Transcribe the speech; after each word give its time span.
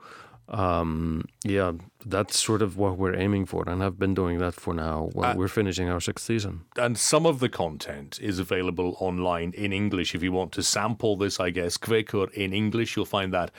Um, 0.53 1.25
yeah, 1.43 1.71
that's 2.05 2.37
sort 2.37 2.61
of 2.61 2.77
what 2.77 2.97
we're 2.97 3.15
aiming 3.15 3.47
for, 3.47 3.67
and 3.67 3.83
I've 3.83 3.97
been 3.97 4.13
doing 4.13 4.37
that 4.37 4.53
for 4.53 4.73
now. 4.75 5.09
Well, 5.13 5.31
uh, 5.31 5.35
we're 5.35 5.47
finishing 5.47 5.89
our 5.89 5.99
sixth 5.99 6.25
season, 6.25 6.61
and 6.77 6.95
some 6.95 7.25
of 7.25 7.39
the 7.39 7.49
content 7.49 8.19
is 8.21 8.37
available 8.37 8.95
online 8.99 9.53
in 9.57 9.73
English. 9.73 10.13
If 10.13 10.21
you 10.21 10.31
want 10.31 10.51
to 10.53 10.61
sample 10.61 11.17
this, 11.17 11.39
I 11.39 11.49
guess 11.49 11.77
Kveikur 11.77 12.31
in 12.33 12.53
English, 12.53 12.95
you'll 12.95 13.05
find 13.05 13.33
that 13.33 13.49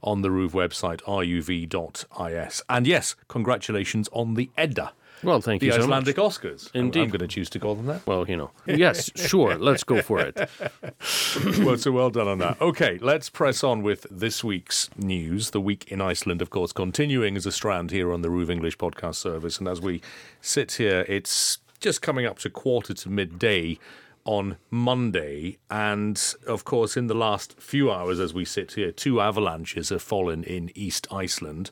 on 0.00 0.22
the 0.22 0.28
RÚV 0.28 0.52
website 0.52 1.00
ruv.is. 1.02 2.62
And 2.68 2.86
yes, 2.86 3.16
congratulations 3.26 4.08
on 4.12 4.34
the 4.34 4.48
Edda. 4.56 4.92
Well, 5.24 5.40
thank 5.40 5.60
the 5.60 5.66
you. 5.66 5.72
The 5.72 5.78
Icelandic 5.78 6.16
so 6.16 6.28
Oscars. 6.28 6.70
Indeed. 6.74 7.02
I'm, 7.02 7.08
going 7.08 7.20
to 7.20 7.28
choose 7.28 7.50
to 7.50 7.58
call 7.58 7.74
them 7.74 7.86
that. 7.86 8.06
Well, 8.06 8.28
you 8.28 8.36
know. 8.36 8.50
Yes, 8.66 9.10
sure. 9.16 9.56
Let's 9.56 9.84
go 9.84 10.02
for 10.02 10.20
it. 10.20 10.36
well, 11.64 11.76
so 11.76 11.92
well 11.92 12.10
done 12.10 12.28
on 12.28 12.38
that. 12.38 12.60
Okay, 12.60 12.98
let's 13.00 13.30
press 13.30 13.64
on 13.64 13.82
with 13.82 14.06
this 14.10 14.44
week's 14.44 14.90
news. 14.96 15.50
The 15.50 15.60
week 15.60 15.90
in 15.90 16.00
Iceland, 16.00 16.42
of 16.42 16.50
course, 16.50 16.72
continuing 16.72 17.36
as 17.36 17.46
a 17.46 17.52
strand 17.52 17.90
here 17.90 18.12
on 18.12 18.22
the 18.22 18.28
RÚV 18.28 18.50
English 18.50 18.78
podcast 18.78 19.16
service. 19.16 19.58
And 19.58 19.68
as 19.68 19.80
we 19.80 20.00
sit 20.40 20.72
here, 20.72 21.04
it's 21.08 21.58
just 21.80 22.02
coming 22.02 22.26
up 22.26 22.38
to 22.40 22.50
quarter 22.50 22.94
to 22.94 23.08
midday 23.10 23.78
on 24.24 24.56
Monday. 24.70 25.58
And 25.70 26.20
of 26.46 26.64
course, 26.64 26.96
in 26.96 27.06
the 27.06 27.14
last 27.14 27.60
few 27.60 27.90
hours 27.90 28.18
as 28.18 28.34
we 28.34 28.44
sit 28.44 28.72
here, 28.72 28.90
two 28.90 29.20
avalanches 29.20 29.90
have 29.90 30.02
fallen 30.02 30.44
in 30.44 30.70
East 30.74 31.06
Iceland. 31.12 31.70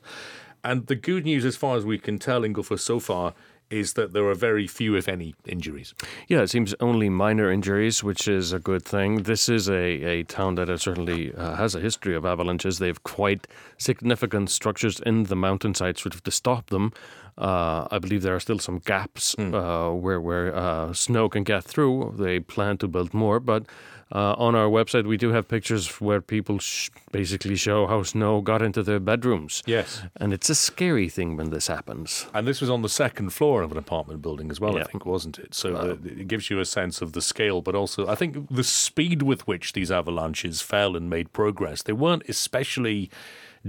And 0.63 0.87
the 0.87 0.95
good 0.95 1.25
news, 1.25 1.45
as 1.45 1.55
far 1.55 1.77
as 1.77 1.85
we 1.85 1.97
can 1.97 2.19
tell, 2.19 2.41
Ingólfur, 2.41 2.79
so 2.79 2.99
far, 2.99 3.33
is 3.69 3.93
that 3.93 4.13
there 4.13 4.25
are 4.27 4.35
very 4.35 4.67
few, 4.67 4.95
if 4.95 5.07
any, 5.07 5.33
injuries. 5.45 5.93
Yeah, 6.27 6.41
it 6.41 6.49
seems 6.49 6.75
only 6.79 7.09
minor 7.09 7.51
injuries, 7.51 8.03
which 8.03 8.27
is 8.27 8.53
a 8.53 8.59
good 8.59 8.83
thing. 8.83 9.23
This 9.23 9.49
is 9.49 9.67
a, 9.67 9.73
a 9.73 10.23
town 10.23 10.55
that 10.55 10.67
certainly 10.79 11.33
uh, 11.33 11.55
has 11.55 11.73
a 11.73 11.79
history 11.79 12.15
of 12.15 12.25
avalanches. 12.25 12.77
They 12.77 12.87
have 12.87 13.03
quite 13.03 13.47
significant 13.77 14.51
structures 14.51 14.99
in 14.99 15.23
the 15.23 15.35
mountainside, 15.35 15.97
sort 15.97 16.13
of 16.13 16.23
to 16.23 16.31
stop 16.31 16.69
them. 16.69 16.93
Uh, 17.35 17.87
I 17.89 17.97
believe 17.97 18.21
there 18.21 18.35
are 18.35 18.39
still 18.39 18.59
some 18.59 18.77
gaps 18.77 19.35
mm. 19.35 19.53
uh, 19.55 19.91
where 19.95 20.21
where 20.21 20.55
uh, 20.55 20.93
snow 20.93 21.29
can 21.29 21.43
get 21.43 21.63
through. 21.63 22.13
They 22.19 22.39
plan 22.39 22.77
to 22.77 22.87
build 22.87 23.11
more, 23.13 23.39
but 23.39 23.65
uh, 24.13 24.35
on 24.37 24.53
our 24.53 24.67
website, 24.67 25.07
we 25.07 25.17
do 25.17 25.31
have 25.31 25.47
pictures 25.47 25.99
where 25.99 26.21
people 26.21 26.59
sh- 26.59 26.89
basically 27.11 27.55
show 27.55 27.87
how 27.87 28.03
snow 28.03 28.41
got 28.41 28.61
into 28.61 28.83
their 28.83 28.99
bedrooms. 28.99 29.63
Yes. 29.65 30.03
And 30.17 30.31
it's 30.31 30.49
a 30.51 30.55
scary 30.55 31.09
thing 31.09 31.35
when 31.35 31.49
this 31.49 31.65
happens. 31.65 32.27
And 32.33 32.47
this 32.47 32.61
was 32.61 32.69
on 32.69 32.83
the 32.83 32.89
second 32.89 33.31
floor 33.31 33.63
of 33.63 33.71
an 33.71 33.77
apartment 33.77 34.21
building 34.21 34.51
as 34.51 34.59
well, 34.59 34.75
yeah. 34.75 34.81
I 34.81 34.83
think, 34.83 35.05
wasn't 35.05 35.39
it? 35.39 35.55
So 35.55 35.75
uh, 35.75 35.97
it 36.05 36.27
gives 36.27 36.51
you 36.51 36.59
a 36.59 36.65
sense 36.65 37.01
of 37.01 37.13
the 37.13 37.21
scale, 37.21 37.61
but 37.61 37.73
also, 37.73 38.07
I 38.07 38.13
think, 38.13 38.49
the 38.49 38.63
speed 38.63 39.23
with 39.23 39.47
which 39.47 39.73
these 39.73 39.91
avalanches 39.91 40.61
fell 40.61 40.95
and 40.95 41.09
made 41.09 41.33
progress. 41.33 41.81
They 41.81 41.93
weren't 41.93 42.23
especially 42.29 43.09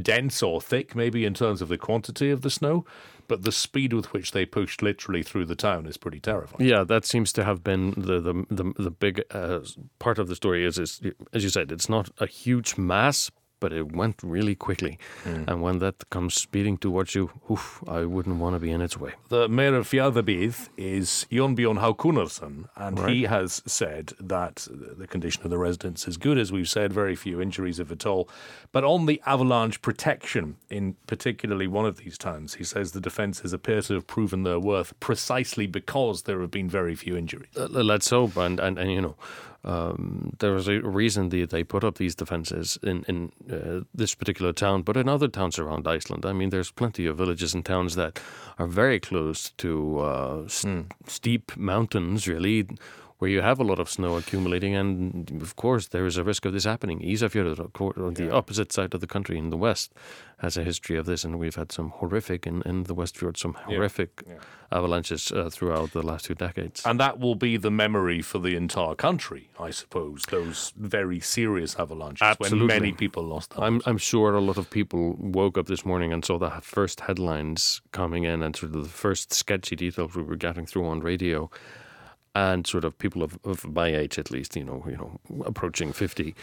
dense 0.00 0.43
or 0.43 0.61
thick, 0.61 0.94
maybe 0.94 1.25
in 1.25 1.34
terms 1.34 1.62
of 1.62 1.69
the 1.69 1.78
quantity 1.78 2.31
of 2.31 2.43
the 2.43 2.50
snow, 2.50 2.84
but 3.28 3.42
the 3.42 3.52
speed 3.52 3.92
with 3.92 4.12
which 4.12 4.32
they 4.32 4.46
pushed 4.46 4.82
literally 4.82 5.22
through 5.22 5.46
the 5.46 5.56
town 5.56 5.86
is 5.86 5.96
pretty 5.96 6.20
terrifying. 6.20 6.68
Yeah, 6.68 6.84
that 6.84 7.04
seems 7.04 7.32
to 7.34 7.44
have 7.44 7.62
been 7.62 7.90
the 7.96 8.20
the 8.20 8.44
the, 8.50 8.72
the 8.82 8.90
big 8.90 9.22
uh, 9.30 9.60
part 9.98 10.18
of 10.18 10.28
the 10.28 10.36
story. 10.36 10.64
Is 10.64 10.78
is 10.78 11.00
as 11.32 11.42
you 11.44 11.50
said, 11.50 11.72
it's 11.72 11.88
not 11.88 12.10
a 12.18 12.26
huge 12.26 12.76
mass, 12.76 13.30
but 13.60 13.72
it 13.72 13.92
went 13.92 14.22
really 14.22 14.54
quickly. 14.54 14.98
Mm. 15.25 15.48
And 15.48 15.62
when 15.62 15.78
that 15.78 16.09
comes 16.10 16.34
speeding 16.34 16.76
towards 16.76 17.15
you, 17.15 17.31
oof, 17.50 17.82
I 17.88 18.04
wouldn't 18.04 18.37
want 18.37 18.56
to 18.56 18.60
be 18.60 18.70
in 18.70 18.81
its 18.81 18.98
way. 18.98 19.12
The 19.28 19.48
mayor 19.48 19.76
of 19.76 19.88
Fjarðabyggð 19.88 20.69
is 20.76 21.26
Jón 21.31 21.56
Björn 21.56 21.78
Hákonarson, 21.78 22.69
and 22.76 22.98
right. 22.98 23.10
he 23.10 23.22
has 23.25 23.62
said 23.66 24.12
that 24.20 24.66
the 24.70 25.06
condition 25.06 25.44
of 25.44 25.50
the 25.50 25.59
residents 25.59 26.06
is 26.06 26.16
good, 26.16 26.38
as 26.38 26.53
we've 26.53 26.69
said, 26.69 26.93
very 26.93 27.16
few 27.16 27.41
injuries, 27.41 27.78
if 27.78 27.91
at 27.91 28.06
all. 28.06 28.28
But 28.72 28.84
on 28.84 29.06
the 29.06 29.20
avalanche 29.26 29.81
protection, 29.82 30.56
in 30.70 30.97
particularly 31.06 31.66
one 31.66 31.87
of 31.87 31.97
these 31.98 32.19
towns, 32.19 32.54
he 32.54 32.64
says 32.64 32.93
the 32.93 33.00
defences 33.00 33.53
appear 33.53 33.82
to 33.82 33.94
have 33.94 34.06
proven 34.06 34.43
their 34.43 34.60
worth 34.60 34.98
precisely 35.00 35.66
because 35.66 36.22
there 36.22 36.41
have 36.41 36.50
been 36.50 36.69
very 36.69 36.94
few 36.94 37.16
injuries. 37.16 37.50
Uh, 37.56 37.66
let's 37.66 38.10
hope, 38.10 38.37
and, 38.37 38.60
and, 38.60 38.78
and 38.78 38.93
you 38.93 39.00
know, 39.00 39.16
um, 39.64 40.34
there 40.38 40.52
was 40.52 40.69
a 40.69 40.80
reason 40.80 41.30
they, 41.30 41.44
they 41.44 41.64
put 41.64 41.84
up 41.84 41.97
these 41.97 42.14
defences 42.14 42.78
in, 42.82 43.04
in 43.08 43.32
uh, 43.50 43.84
this 43.94 44.14
particular 44.14 44.52
town, 44.52 44.82
but 44.82 44.97
in 44.97 45.08
other 45.08 45.28
towns 45.28 45.58
around 45.58 45.88
Iceland. 45.88 46.26
I 46.26 46.32
mean, 46.32 46.50
there's 46.50 46.70
plenty 46.70 47.06
of 47.06 47.16
villages 47.16 47.54
and 47.54 47.64
towns 47.64 47.94
that 47.97 48.20
are 48.58 48.66
very 48.66 49.00
close 49.00 49.50
to 49.58 49.98
uh, 50.00 50.36
mm. 50.44 50.91
steep 51.06 51.56
mountains, 51.56 52.28
really, 52.28 52.66
where 53.24 53.30
you 53.30 53.40
have 53.40 53.58
a 53.58 53.64
lot 53.64 53.78
of 53.78 53.88
snow 53.88 54.18
accumulating, 54.18 54.74
and 54.74 55.40
of 55.40 55.56
course 55.56 55.88
there 55.88 56.04
is 56.04 56.18
a 56.18 56.22
risk 56.22 56.44
of 56.44 56.52
this 56.52 56.64
happening. 56.64 57.00
Ísafjörður, 57.00 57.70
on 58.06 58.12
the 58.12 58.24
yeah. 58.24 58.32
opposite 58.32 58.70
side 58.70 58.92
of 58.92 59.00
the 59.00 59.06
country 59.06 59.38
in 59.38 59.48
the 59.48 59.56
west, 59.56 59.94
has 60.40 60.58
a 60.58 60.62
history 60.62 60.98
of 60.98 61.06
this, 61.06 61.24
and 61.24 61.38
we've 61.38 61.54
had 61.54 61.72
some 61.72 61.88
horrific 61.88 62.46
in, 62.46 62.60
in 62.66 62.84
the 62.84 62.92
Westfjord, 62.92 63.38
some 63.38 63.54
horrific 63.54 64.10
yeah. 64.26 64.34
Yeah. 64.34 64.78
avalanches 64.78 65.32
uh, 65.32 65.48
throughout 65.48 65.92
the 65.92 66.02
last 66.02 66.26
two 66.26 66.34
decades. 66.34 66.82
And 66.84 67.00
that 67.00 67.18
will 67.18 67.34
be 67.34 67.56
the 67.56 67.70
memory 67.70 68.20
for 68.20 68.40
the 68.40 68.56
entire 68.56 68.94
country, 68.94 69.48
I 69.58 69.70
suppose. 69.70 70.24
Those 70.28 70.74
very 70.76 71.20
serious 71.20 71.74
avalanches 71.78 72.20
Absolutely. 72.20 72.58
when 72.58 72.66
many 72.66 72.92
people 72.92 73.22
lost. 73.22 73.54
I'm, 73.56 73.80
I'm 73.86 73.96
sure 73.96 74.34
a 74.34 74.42
lot 74.42 74.58
of 74.58 74.68
people 74.68 75.16
woke 75.18 75.56
up 75.56 75.66
this 75.66 75.86
morning 75.86 76.12
and 76.12 76.22
saw 76.22 76.36
the 76.36 76.50
first 76.60 77.00
headlines 77.00 77.80
coming 77.92 78.24
in 78.24 78.42
and 78.42 78.54
sort 78.54 78.74
of 78.74 78.82
the 78.82 78.90
first 78.90 79.32
sketchy 79.32 79.76
details 79.76 80.14
we 80.14 80.22
were 80.22 80.36
getting 80.36 80.66
through 80.66 80.86
on 80.86 81.00
radio 81.00 81.48
and 82.34 82.66
sort 82.66 82.84
of 82.84 82.98
people 82.98 83.22
of, 83.22 83.38
of 83.44 83.64
my 83.72 83.88
age 83.88 84.18
at 84.18 84.30
least, 84.30 84.56
you 84.56 84.64
know, 84.64 84.84
you 84.88 84.96
know, 84.96 85.20
approaching 85.44 85.92
fifty, 85.92 86.34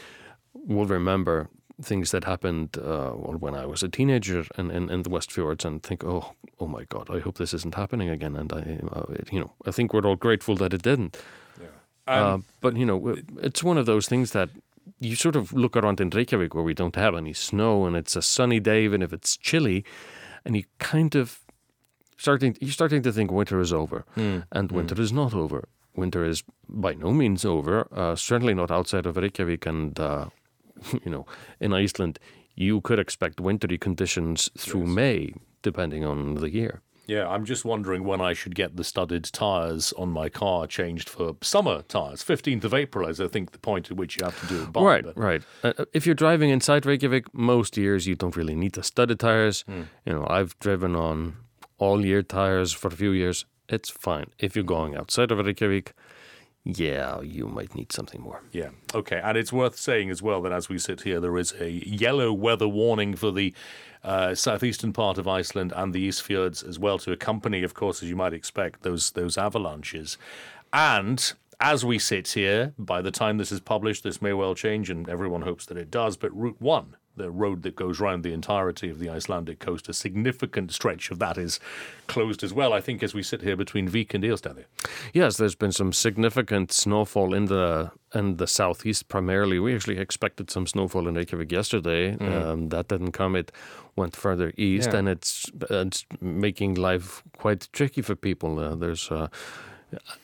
will 0.54 0.86
remember 0.86 1.50
things 1.82 2.12
that 2.12 2.24
happened 2.24 2.78
uh, 2.78 3.12
when 3.12 3.56
I 3.56 3.66
was 3.66 3.84
a 3.84 3.90
teenager 3.90 4.46
in, 4.58 4.72
in, 4.72 4.90
in, 4.90 5.04
the 5.04 5.10
West 5.10 5.32
Fjords 5.32 5.66
and 5.66 5.82
think, 5.82 6.04
oh, 6.04 6.34
oh 6.60 6.68
my 6.68 6.84
God, 6.86 7.10
I 7.10 7.20
hope 7.20 7.38
this 7.38 7.54
isn't 7.54 7.76
happening 7.76 8.10
again. 8.10 8.36
And 8.36 8.52
I, 8.54 8.80
uh, 8.92 9.06
you 9.32 9.40
know, 9.40 9.52
I 9.66 9.72
think 9.72 9.94
we're 9.94 10.06
all 10.06 10.16
grateful 10.16 10.56
that 10.58 10.74
it 10.74 10.84
didn't. 10.84 11.18
Yeah. 11.60 11.68
Uh, 12.08 12.34
um, 12.34 12.42
uh, 12.42 12.44
but 12.60 12.78
you 12.78 12.86
know, 12.86 13.18
it's 13.42 13.64
one 13.64 13.78
of 13.78 13.86
those 13.86 14.08
things 14.08 14.32
that 14.32 14.50
you 15.00 15.16
sort 15.16 15.36
of 15.36 15.54
look 15.54 15.76
around 15.76 16.00
in 16.00 16.10
Reykjavik 16.10 16.54
where 16.54 16.64
we 16.64 16.74
don't 16.74 16.96
have 16.96 17.16
any 17.16 17.34
snow 17.34 17.86
and 17.86 17.96
it's 17.96 18.16
a 18.16 18.22
sunny 18.22 18.60
day, 18.60 18.84
even 18.84 19.02
if 19.02 19.14
it's 19.14 19.38
chilly, 19.38 19.84
and 20.46 20.56
you 20.56 20.64
kind 20.80 21.16
of 21.16 21.40
starting 22.18 22.56
you're 22.60 22.72
starting 22.72 23.02
to 23.04 23.12
think 23.12 23.32
winter 23.32 23.60
is 23.60 23.74
over, 23.74 24.06
mm. 24.16 24.44
and 24.52 24.72
winter 24.72 24.96
mm. 24.96 25.00
is 25.00 25.12
not 25.12 25.34
over 25.34 25.68
winter 25.96 26.24
is 26.24 26.44
by 26.68 26.94
no 26.94 27.12
means 27.12 27.46
over. 27.46 27.88
Uh, 27.92 28.16
certainly 28.16 28.54
not 28.54 28.72
outside 28.72 29.06
of 29.06 29.18
Reykjavik 29.18 29.66
and 29.66 30.00
uh, 30.00 30.26
you 31.06 31.12
know 31.12 31.26
in 31.60 31.74
Iceland. 31.74 32.20
You 32.56 32.82
could 32.82 33.00
expect 33.00 33.40
wintry 33.40 33.78
conditions 33.78 34.50
through 34.58 34.82
yes. 34.82 34.90
May, 34.90 35.34
depending 35.62 36.06
on 36.06 36.36
the 36.36 36.50
year. 36.50 36.82
Yeah, 37.08 37.28
I'm 37.28 37.46
just 37.46 37.66
wondering 37.66 38.04
when 38.04 38.22
I 38.22 38.34
should 38.34 38.56
get 38.56 38.78
the 38.78 38.84
studded 38.84 39.26
tyres 39.26 39.92
on 39.94 40.10
my 40.12 40.30
car 40.30 40.68
changed 40.68 41.10
for 41.10 41.36
summer 41.42 41.82
tyres. 41.82 42.24
15th 42.24 42.64
of 42.64 42.74
April 42.74 43.10
is, 43.10 43.20
I 43.20 43.28
think, 43.28 43.52
the 43.52 43.58
point 43.58 43.90
at 43.90 43.98
which 43.98 44.18
you 44.18 44.26
have 44.26 44.40
to 44.42 44.48
do 44.48 44.64
it 44.64 44.72
by. 44.72 44.82
Right, 44.82 45.04
but. 45.04 45.18
right. 45.18 45.42
Uh, 45.64 45.74
uh, 45.78 45.86
if 45.94 46.06
you're 46.06 46.16
driving 46.16 46.52
inside 46.52 46.86
Reykjavik, 46.86 47.34
most 47.34 47.76
years 47.76 48.08
you 48.08 48.16
don't 48.16 48.36
really 48.36 48.56
need 48.56 48.74
the 48.74 48.84
studded 48.84 49.20
tyres. 49.20 49.66
Mm. 49.68 49.88
You 50.06 50.14
know, 50.14 50.28
I've 50.30 50.58
driven 50.60 50.96
on 50.96 51.38
all 51.80 52.06
year 52.06 52.22
tyres 52.22 52.72
for 52.72 52.88
a 52.88 52.92
few 52.92 53.12
years 53.12 53.46
it's 53.72 53.90
fine. 53.90 54.28
If 54.40 54.56
you're 54.56 54.64
going 54.64 54.96
outside 54.96 55.32
of 55.32 55.40
Reykjavik, 55.40 55.94
yeah, 56.64 57.22
you 57.22 57.48
might 57.48 57.74
need 57.74 57.92
something 57.92 58.22
more. 58.22 58.44
Yeah. 58.52 58.70
Okay. 58.94 59.20
And 59.24 59.38
it's 59.38 59.52
worth 59.52 59.78
saying 59.78 60.12
as 60.12 60.22
well 60.22 60.42
that 60.44 60.52
as 60.52 60.70
we 60.70 60.78
sit 60.78 61.02
here, 61.02 61.20
there 61.20 61.38
is 61.38 61.54
a 61.60 61.70
yellow 61.70 62.32
weather 62.32 62.68
warning 62.68 63.16
for 63.16 63.32
the 63.32 63.54
uh, 64.04 64.36
southeastern 64.36 64.94
part 64.94 65.18
of 65.18 65.28
Iceland 65.28 65.74
and 65.76 65.94
the 65.94 66.02
East 66.02 66.22
Fjords 66.24 66.62
as 66.62 66.78
well 66.78 67.00
to 67.00 67.12
accompany, 67.12 67.64
of 67.64 67.74
course, 67.74 68.04
as 68.04 68.10
you 68.10 68.16
might 68.16 68.34
expect, 68.34 68.84
those 68.84 69.12
those 69.12 69.38
avalanches. 69.38 70.18
And 70.72 71.34
as 71.60 71.84
we 71.84 72.00
sit 72.00 72.30
here, 72.30 72.74
by 72.78 73.02
the 73.02 73.12
time 73.12 73.38
this 73.38 73.52
is 73.52 73.60
published, 73.60 74.04
this 74.04 74.22
may 74.22 74.34
well 74.34 74.56
change, 74.56 74.90
and 74.90 75.10
everyone 75.10 75.42
hopes 75.42 75.66
that 75.68 75.78
it 75.78 75.92
does. 75.92 76.18
But 76.18 76.36
Route 76.36 76.60
One 76.60 76.96
the 77.16 77.30
road 77.30 77.64
that 77.64 77.76
goes 77.76 78.00
round 78.00 78.24
the 78.24 78.34
entirety 78.34 78.90
of 78.90 79.00
the 79.00 79.10
Icelandic 79.10 79.60
coast, 79.60 79.90
a 79.90 79.94
significant 79.94 80.72
stretch 80.72 81.12
of 81.12 81.20
that 81.20 81.38
is 81.38 81.60
closed 82.08 82.44
as 82.44 82.54
well. 82.54 82.74
I 82.74 82.82
think 82.82 83.04
as 83.04 83.14
we 83.14 83.24
sit 83.24 83.42
here 83.42 83.56
between 83.56 83.88
Vik 83.90 84.14
and 84.14 84.24
Egilsstaðir. 84.24 84.66
Yes, 85.14 85.38
there's 85.38 85.56
been 85.56 85.72
some 85.72 85.94
significant 85.94 86.72
snowfall 86.72 87.34
in 87.34 87.46
the 87.46 87.92
in 88.14 88.38
the 88.38 88.48
southeast 88.48 89.08
primarily. 89.08 89.60
We 89.60 89.76
actually 89.76 89.98
expected 89.98 90.52
some 90.52 90.68
snowfall 90.68 91.08
in 91.08 91.16
Reykjavik 91.16 91.52
yesterday. 91.52 92.16
Mm. 92.16 92.42
Um, 92.42 92.70
that 92.70 92.88
didn't 92.88 93.12
come. 93.12 93.36
It 93.36 93.52
went 93.96 94.16
further 94.16 94.54
east, 94.58 94.90
yeah. 94.92 95.00
and 95.00 95.10
it's 95.10 95.50
it's 95.70 96.06
making 96.20 96.76
life 96.76 97.24
quite 97.38 97.70
tricky 97.72 98.02
for 98.02 98.16
people. 98.16 98.60
Uh, 98.60 98.76
there's 98.76 99.12
uh, 99.12 99.28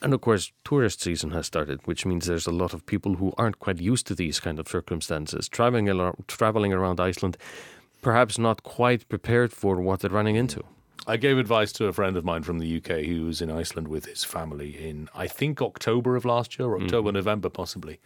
and 0.02 0.14
of 0.14 0.20
course, 0.20 0.52
tourist 0.64 1.00
season 1.00 1.30
has 1.30 1.46
started, 1.46 1.86
which 1.86 2.06
means 2.06 2.26
there's 2.26 2.46
a 2.46 2.52
lot 2.52 2.74
of 2.74 2.86
people 2.86 3.14
who 3.14 3.32
aren't 3.36 3.58
quite 3.58 3.80
used 3.80 4.06
to 4.08 4.14
these 4.14 4.40
kind 4.40 4.58
of 4.58 4.68
circumstances, 4.68 5.48
traveling 5.48 5.88
around, 5.88 6.24
traveling 6.26 6.72
around 6.72 7.00
Iceland, 7.00 7.36
perhaps 8.02 8.38
not 8.38 8.62
quite 8.62 9.08
prepared 9.08 9.52
for 9.52 9.80
what 9.80 10.00
they're 10.00 10.10
running 10.10 10.36
into. 10.36 10.62
I 11.06 11.16
gave 11.16 11.38
advice 11.38 11.72
to 11.72 11.86
a 11.86 11.92
friend 11.92 12.16
of 12.16 12.24
mine 12.24 12.42
from 12.42 12.58
the 12.58 12.76
UK 12.76 13.04
who 13.06 13.24
was 13.24 13.40
in 13.40 13.50
Iceland 13.50 13.88
with 13.88 14.04
his 14.04 14.24
family 14.24 14.88
in, 14.88 15.08
I 15.14 15.26
think, 15.26 15.62
October 15.62 16.16
of 16.16 16.24
last 16.24 16.58
year, 16.58 16.76
October, 16.76 17.10
mm. 17.10 17.14
November, 17.14 17.48
possibly. 17.48 17.98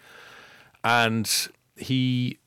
And 0.85 1.29
he 1.76 2.38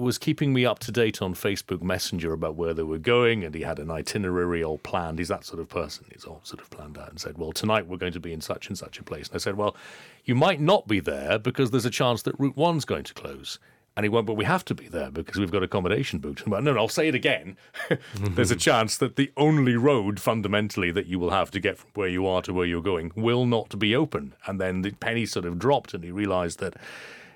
was 0.00 0.18
keeping 0.18 0.52
me 0.52 0.64
up 0.66 0.78
to 0.80 0.92
date 0.92 1.22
on 1.22 1.34
Facebook 1.34 1.82
Messenger 1.82 2.32
about 2.32 2.56
where 2.56 2.74
they 2.74 2.82
were 2.82 2.98
going, 2.98 3.44
and 3.44 3.54
he 3.54 3.62
had 3.62 3.78
an 3.78 3.90
itinerary 3.90 4.64
all 4.64 4.78
planned. 4.78 5.18
He's 5.18 5.28
that 5.28 5.44
sort 5.44 5.60
of 5.60 5.68
person. 5.68 6.06
He's 6.12 6.24
all 6.24 6.40
sort 6.42 6.60
of 6.60 6.70
planned 6.70 6.98
out 6.98 7.10
and 7.10 7.20
said, 7.20 7.38
Well, 7.38 7.52
tonight 7.52 7.86
we're 7.86 7.96
going 7.96 8.12
to 8.12 8.20
be 8.20 8.32
in 8.32 8.40
such 8.40 8.68
and 8.68 8.76
such 8.76 8.98
a 8.98 9.04
place. 9.04 9.28
And 9.28 9.36
I 9.36 9.38
said, 9.38 9.56
Well, 9.56 9.76
you 10.24 10.34
might 10.34 10.60
not 10.60 10.88
be 10.88 11.00
there 11.00 11.38
because 11.38 11.70
there's 11.70 11.84
a 11.84 11.90
chance 11.90 12.22
that 12.22 12.38
Route 12.38 12.56
One's 12.56 12.84
going 12.84 13.04
to 13.04 13.14
close. 13.14 13.58
And 13.96 14.04
he 14.04 14.08
went, 14.08 14.26
But 14.26 14.34
we 14.34 14.44
have 14.44 14.64
to 14.66 14.74
be 14.74 14.88
there 14.88 15.10
because 15.10 15.38
we've 15.38 15.50
got 15.50 15.62
accommodation 15.62 16.18
booked. 16.18 16.40
And 16.42 16.52
went, 16.52 16.64
No, 16.64 16.72
no, 16.72 16.80
I'll 16.80 16.88
say 16.88 17.08
it 17.08 17.14
again. 17.14 17.56
there's 18.14 18.50
a 18.50 18.56
chance 18.68 18.96
that 18.96 19.16
the 19.16 19.32
only 19.36 19.76
road 19.76 20.20
fundamentally 20.20 20.90
that 20.90 21.06
you 21.06 21.18
will 21.18 21.30
have 21.30 21.50
to 21.52 21.60
get 21.60 21.78
from 21.78 21.90
where 21.94 22.08
you 22.08 22.26
are 22.26 22.42
to 22.42 22.52
where 22.52 22.66
you're 22.66 22.82
going 22.82 23.12
will 23.14 23.46
not 23.46 23.78
be 23.78 23.94
open. 23.94 24.34
And 24.46 24.60
then 24.60 24.82
the 24.82 24.92
penny 24.92 25.26
sort 25.26 25.44
of 25.44 25.58
dropped, 25.58 25.94
and 25.94 26.04
he 26.04 26.10
realized 26.10 26.58
that 26.60 26.76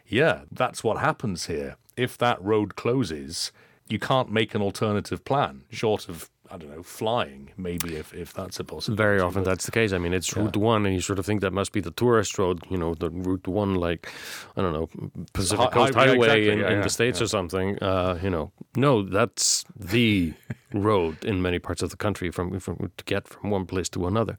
yeah, 0.07 0.43
that's 0.53 0.85
what 0.85 0.99
happens 0.99 1.47
here. 1.47 1.77
If 1.97 2.19
that 2.19 2.43
road 2.43 2.77
closes, 2.77 3.53
you 3.89 3.99
can't 3.99 4.31
make 4.31 4.55
an 4.55 4.63
alternative 4.63 5.25
plan 5.25 5.63
short 5.71 6.09
of 6.09 6.31
I 6.51 6.59
don't 6.59 6.71
know, 6.71 6.83
flying, 6.83 7.51
maybe 7.57 7.97
if, 7.97 8.13
if 8.13 8.35
that's 8.35 8.61
a 8.61 8.65
possibility. 8.65 9.03
Very 9.03 9.21
often 9.21 9.45
that's 9.45 9.65
the 9.65 9.73
case. 9.73 9.93
I 9.95 9.99
mean, 9.99 10.13
it's 10.13 10.37
yeah. 10.37 10.43
Route 10.43 10.57
1, 10.57 10.87
and 10.87 10.95
you 10.95 11.01
sort 11.01 11.19
of 11.19 11.25
think 11.25 11.41
that 11.41 11.53
must 11.53 11.73
be 11.73 11.81
the 11.81 11.91
tourist 11.91 12.39
road, 12.39 12.63
you 12.69 12.77
know, 12.77 12.95
the 12.95 13.09
Route 13.09 13.49
1, 13.49 13.75
like, 13.77 14.13
I 14.57 14.61
don't 14.61 14.75
know, 14.75 14.89
Pacific 15.33 15.71
Coast 15.71 15.95
Highway 15.95 16.17
exactly. 16.17 16.51
in, 16.51 16.59
yeah, 16.59 16.67
in 16.67 16.77
yeah, 16.77 16.83
the 16.83 16.91
States 16.91 17.23
or 17.23 17.27
something. 17.27 17.79
Uh, 17.83 18.19
you 18.23 18.29
know, 18.29 18.53
no, 18.77 19.03
that's 19.03 19.65
the 19.75 20.35
road 20.75 21.25
in 21.25 21.41
many 21.41 21.59
parts 21.59 21.83
of 21.83 21.91
the 21.91 21.97
country 21.97 22.31
from, 22.31 22.59
from 22.61 22.93
to 22.97 23.05
get 23.05 23.29
from 23.29 23.51
one 23.51 23.67
place 23.67 23.89
to 23.91 24.07
another. 24.07 24.37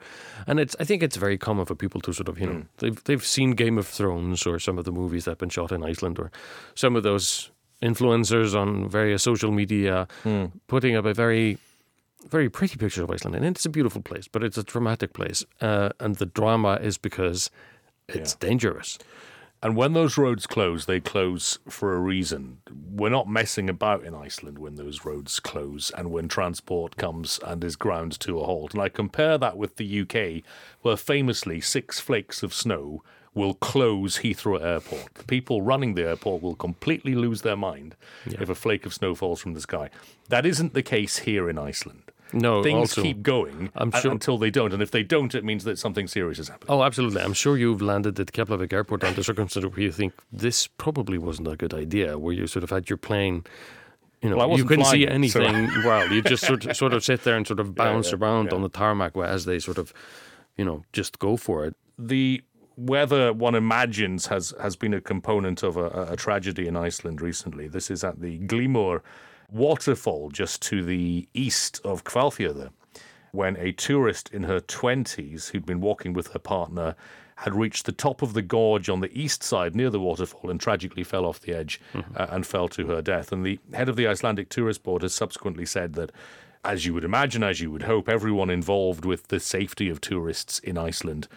And 0.48 0.60
it's 0.60 0.76
I 0.80 0.84
think 0.84 1.02
it's 1.02 1.16
very 1.16 1.38
common 1.38 1.66
for 1.66 1.76
people 1.76 2.02
to 2.02 2.14
sort 2.14 2.30
of, 2.30 2.40
you 2.40 2.48
know, 2.48 2.54
mm. 2.54 2.68
they've, 2.78 3.04
they've 3.06 3.26
seen 3.26 3.52
Game 3.52 3.78
of 3.78 3.88
Thrones 3.88 4.46
or 4.46 4.60
some 4.60 4.78
of 4.78 4.86
the 4.86 4.92
movies 4.92 5.26
that 5.26 5.32
have 5.32 5.38
been 5.38 5.50
shot 5.50 5.72
in 5.72 5.84
Iceland 5.84 6.20
or 6.20 6.32
some 6.76 6.96
of 6.96 7.04
those 7.04 7.52
influencers 7.82 8.56
on 8.56 8.90
various 8.90 9.24
social 9.24 9.52
media 9.52 10.08
mm. 10.24 10.52
putting 10.68 10.96
up 10.96 11.06
a 11.06 11.14
very 11.14 11.58
very 12.30 12.50
pretty 12.50 12.76
picture 12.78 13.04
of 13.04 13.12
Iceland, 13.12 13.36
and 13.36 13.46
it's 13.46 13.66
a 13.66 13.70
beautiful 13.70 14.02
place, 14.02 14.28
but 14.28 14.44
it's 14.44 14.58
a 14.58 14.64
dramatic 14.64 15.14
place, 15.14 15.46
uh, 15.62 15.90
and 16.00 16.16
the 16.16 16.26
drama 16.26 16.80
is 16.82 16.98
because 16.98 17.52
it's 18.08 18.36
yeah. 18.42 18.48
dangerous. 18.48 18.98
And 19.66 19.76
when 19.76 19.94
those 19.94 20.16
roads 20.16 20.46
close, 20.46 20.86
they 20.86 21.00
close 21.00 21.58
for 21.68 21.96
a 21.96 22.00
reason. 22.00 22.60
We're 22.92 23.10
not 23.10 23.28
messing 23.28 23.68
about 23.68 24.04
in 24.04 24.14
Iceland 24.14 24.60
when 24.60 24.76
those 24.76 25.04
roads 25.04 25.40
close 25.40 25.90
and 25.90 26.12
when 26.12 26.28
transport 26.28 26.98
comes 26.98 27.40
and 27.44 27.64
is 27.64 27.76
ground 27.76 28.20
to 28.20 28.40
a 28.40 28.46
halt. 28.46 28.74
And 28.74 28.84
I 28.84 28.90
compare 28.90 29.40
that 29.40 29.58
with 29.58 29.78
the 29.78 30.02
UK, 30.02 30.44
where 30.84 30.96
famously 30.96 31.62
six 31.62 32.00
flakes 32.00 32.44
of 32.44 32.54
snow 32.54 33.02
will 33.34 33.56
close 33.56 34.20
Heathrow 34.20 34.62
Airport. 34.64 35.16
The 35.16 35.24
people 35.24 35.64
running 35.64 35.96
the 35.96 36.10
airport 36.10 36.44
will 36.44 36.54
completely 36.54 37.16
lose 37.16 37.42
their 37.42 37.58
mind 37.58 37.96
yeah. 38.28 38.38
if 38.42 38.50
a 38.50 38.56
flake 38.56 38.86
of 38.86 38.94
snow 38.94 39.16
falls 39.16 39.42
from 39.42 39.56
the 39.56 39.62
sky. 39.62 39.90
That 40.30 40.46
isn't 40.46 40.76
the 40.76 40.84
case 40.84 41.18
here 41.18 41.50
in 41.50 41.58
Iceland. 41.58 42.12
No, 42.34 42.64
things 42.64 42.90
also, 42.92 43.04
keep 43.04 43.22
going 43.22 43.72
sure, 44.02 44.12
until 44.12 44.38
they 44.38 44.50
don't, 44.50 44.74
and 44.74 44.82
if 44.82 44.92
they 44.92 45.04
don't, 45.04 45.34
it 45.36 45.44
means 45.44 45.64
that 45.64 45.78
something 45.78 46.08
serious 46.08 46.38
has 46.38 46.50
happened. 46.50 46.70
Oh, 46.70 46.84
absolutely! 46.84 47.22
I'm 47.22 47.34
sure 47.34 47.58
you've 47.58 47.82
landed 47.82 48.20
at 48.20 48.32
Keflavik 48.32 48.74
Airport 48.74 49.04
under 49.04 49.24
circumstances 49.24 49.72
where 49.72 49.82
you 49.82 49.92
think 49.92 50.14
this 50.32 50.68
probably 50.68 51.18
wasn't 51.18 51.48
a 51.48 51.56
good 51.56 51.74
idea, 51.74 52.18
where 52.18 52.34
you 52.34 52.48
sort 52.48 52.64
of 52.64 52.72
had 52.72 52.90
your 52.90 52.98
plane. 52.98 53.46
You 54.22 54.32
know, 54.32 54.38
well, 54.38 54.58
you 54.58 54.66
couldn't 54.66 54.86
flying, 54.86 55.02
see 55.02 55.08
anything. 55.08 55.70
So. 55.70 55.82
well, 55.86 56.12
you 56.12 56.22
just 56.24 56.46
sort 56.46 56.66
of, 56.66 56.76
sort 56.76 56.94
of 56.94 57.04
sit 57.04 57.24
there 57.24 57.38
and 57.38 57.46
sort 57.46 57.60
of 57.60 57.76
bounce 57.76 58.08
yeah, 58.08 58.18
yeah, 58.20 58.26
around 58.26 58.48
yeah. 58.48 58.56
on 58.56 58.64
the 58.64 58.70
tarmac 58.70 59.16
as 59.18 59.46
they 59.46 59.60
sort 59.60 59.78
of, 59.78 59.94
you 60.58 60.66
know, 60.66 60.84
just 60.94 61.20
go 61.20 61.38
for 61.38 61.66
it. 61.66 61.76
The 62.00 62.44
weather 62.76 63.32
one 63.34 63.56
imagines 63.56 64.28
has 64.28 64.54
has 64.60 64.76
been 64.76 64.94
a 64.94 65.02
component 65.02 65.64
of 65.64 65.78
a, 65.78 66.08
a 66.12 66.16
tragedy 66.16 66.68
in 66.68 66.76
Iceland 66.76 67.22
recently. 67.22 67.68
This 67.68 67.92
is 67.92 68.04
at 68.04 68.20
the 68.20 68.40
Glymur 68.40 69.02
waterfall 69.52 70.30
just 70.30 70.62
to 70.64 70.84
the 70.84 71.28
east 71.34 71.82
of 71.84 72.04
Hvalfjörður 72.04 72.72
when 73.32 73.58
a 73.58 73.72
tourist 73.74 74.30
in 74.32 74.44
her 74.44 74.60
20s 74.60 75.50
who'd 75.50 75.66
been 75.66 75.82
walking 75.82 76.14
with 76.14 76.28
her 76.28 76.40
partner 76.40 76.96
had 77.38 77.54
reached 77.54 77.86
the 77.86 77.92
top 77.92 78.22
of 78.22 78.34
the 78.34 78.42
gorge 78.42 78.88
on 78.88 79.02
the 79.02 79.20
east 79.20 79.44
side 79.44 79.76
near 79.76 79.90
the 79.90 80.00
waterfall 80.00 80.50
and 80.50 80.60
tragically 80.60 81.04
fell 81.04 81.26
off 81.26 81.42
the 81.42 81.54
edge 81.54 81.82
mm-hmm. 81.94 82.16
uh, 82.16 82.28
and 82.30 82.48
fell 82.48 82.70
to 82.70 82.88
her 82.88 83.02
death. 83.02 83.32
And 83.32 83.46
the 83.46 83.60
head 83.74 83.90
of 83.90 83.98
the 83.98 84.08
Icelandic 84.08 84.48
Tourist 84.48 84.84
Board 84.84 85.02
has 85.02 85.14
subsequently 85.14 85.66
said 85.66 85.94
that, 85.94 86.12
as 86.64 86.86
you 86.86 86.94
would 86.94 87.04
imagine, 87.04 87.44
as 87.44 87.60
you 87.60 87.70
would 87.72 87.84
hope, 87.84 88.08
everyone 88.08 88.50
involved 88.50 89.04
with 89.04 89.28
the 89.28 89.42
safety 89.42 89.90
of 89.90 90.00
tourists 90.00 90.60
in 90.60 90.78
Iceland, 90.78 91.28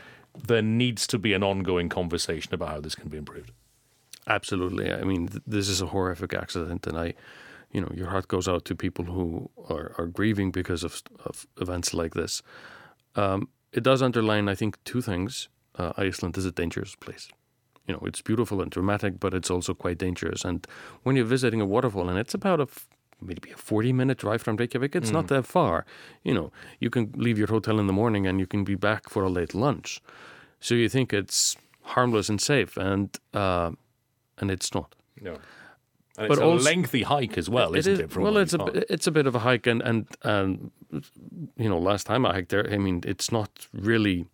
there 0.46 0.62
needs 0.62 1.06
to 1.08 1.18
be 1.18 1.32
an 1.32 1.42
ongoing 1.42 1.88
conversation 1.88 2.54
about 2.54 2.68
how 2.68 2.80
this 2.80 2.94
can 2.94 3.08
be 3.08 3.18
improved. 3.18 3.50
Absolutely. 4.28 4.92
I 4.92 5.02
mean, 5.02 5.26
th- 5.26 5.42
this 5.46 5.68
is 5.68 5.80
a 5.80 5.86
horrific 5.86 6.32
accident, 6.32 6.86
and 6.86 6.96
I 6.96 7.14
you 7.72 7.80
know, 7.80 7.90
your 7.94 8.08
heart 8.08 8.28
goes 8.28 8.48
out 8.48 8.64
to 8.66 8.74
people 8.74 9.04
who 9.04 9.50
are, 9.68 9.92
are 9.98 10.06
grieving 10.06 10.50
because 10.50 10.84
of, 10.84 11.02
of 11.24 11.46
events 11.60 11.92
like 11.92 12.14
this. 12.14 12.42
Um, 13.14 13.48
it 13.72 13.82
does 13.82 14.02
underline, 14.02 14.48
I 14.48 14.54
think, 14.54 14.82
two 14.84 15.00
things. 15.00 15.48
Uh, 15.74 15.92
Iceland 15.96 16.36
is 16.38 16.46
a 16.46 16.52
dangerous 16.52 16.94
place. 16.94 17.28
You 17.86 17.94
know, 17.94 18.02
it's 18.04 18.22
beautiful 18.22 18.60
and 18.60 18.70
dramatic, 18.70 19.20
but 19.20 19.34
it's 19.34 19.50
also 19.50 19.74
quite 19.74 19.98
dangerous. 19.98 20.44
And 20.44 20.66
when 21.02 21.16
you're 21.16 21.24
visiting 21.24 21.60
a 21.60 21.66
waterfall, 21.66 22.08
and 22.08 22.18
it's 22.18 22.34
about 22.34 22.60
a 22.60 22.64
f- 22.64 22.88
maybe 23.20 23.50
a 23.50 23.56
40 23.56 23.92
minute 23.92 24.18
drive 24.18 24.42
from 24.42 24.56
Reykjavik, 24.56 24.94
it's 24.94 25.10
mm. 25.10 25.14
not 25.14 25.28
that 25.28 25.46
far. 25.46 25.84
You 26.22 26.34
know, 26.34 26.52
you 26.80 26.90
can 26.90 27.12
leave 27.16 27.38
your 27.38 27.48
hotel 27.48 27.78
in 27.78 27.86
the 27.86 27.92
morning 27.92 28.26
and 28.26 28.40
you 28.40 28.46
can 28.46 28.64
be 28.64 28.74
back 28.74 29.08
for 29.08 29.22
a 29.22 29.30
late 29.30 29.54
lunch. 29.54 30.00
So 30.60 30.74
you 30.74 30.88
think 30.88 31.12
it's 31.12 31.56
harmless 31.82 32.28
and 32.28 32.40
safe, 32.40 32.76
and 32.76 33.16
uh, 33.32 33.70
and 34.38 34.50
it's 34.50 34.74
not. 34.74 34.94
No. 35.20 35.36
And 36.18 36.28
but 36.28 36.38
it's 36.38 36.42
a 36.42 36.44
also, 36.44 36.64
lengthy 36.64 37.02
hike 37.04 37.38
as 37.38 37.48
well, 37.48 37.76
isn't 37.76 38.00
it? 38.00 38.16
well, 38.16 38.38
it's 38.38 38.52
a 38.52 38.92
it's 38.92 39.06
a 39.06 39.12
bit 39.12 39.28
of 39.28 39.36
a 39.36 39.38
hike, 39.38 39.68
and 39.68 39.80
and 39.82 40.06
and 40.22 40.72
you 41.56 41.68
know, 41.68 41.78
last 41.78 42.08
time 42.08 42.26
I 42.26 42.32
hiked 42.34 42.48
there, 42.48 42.68
I 42.68 42.76
mean, 42.76 43.02
it's 43.06 43.30
not 43.30 43.68
really. 43.72 44.26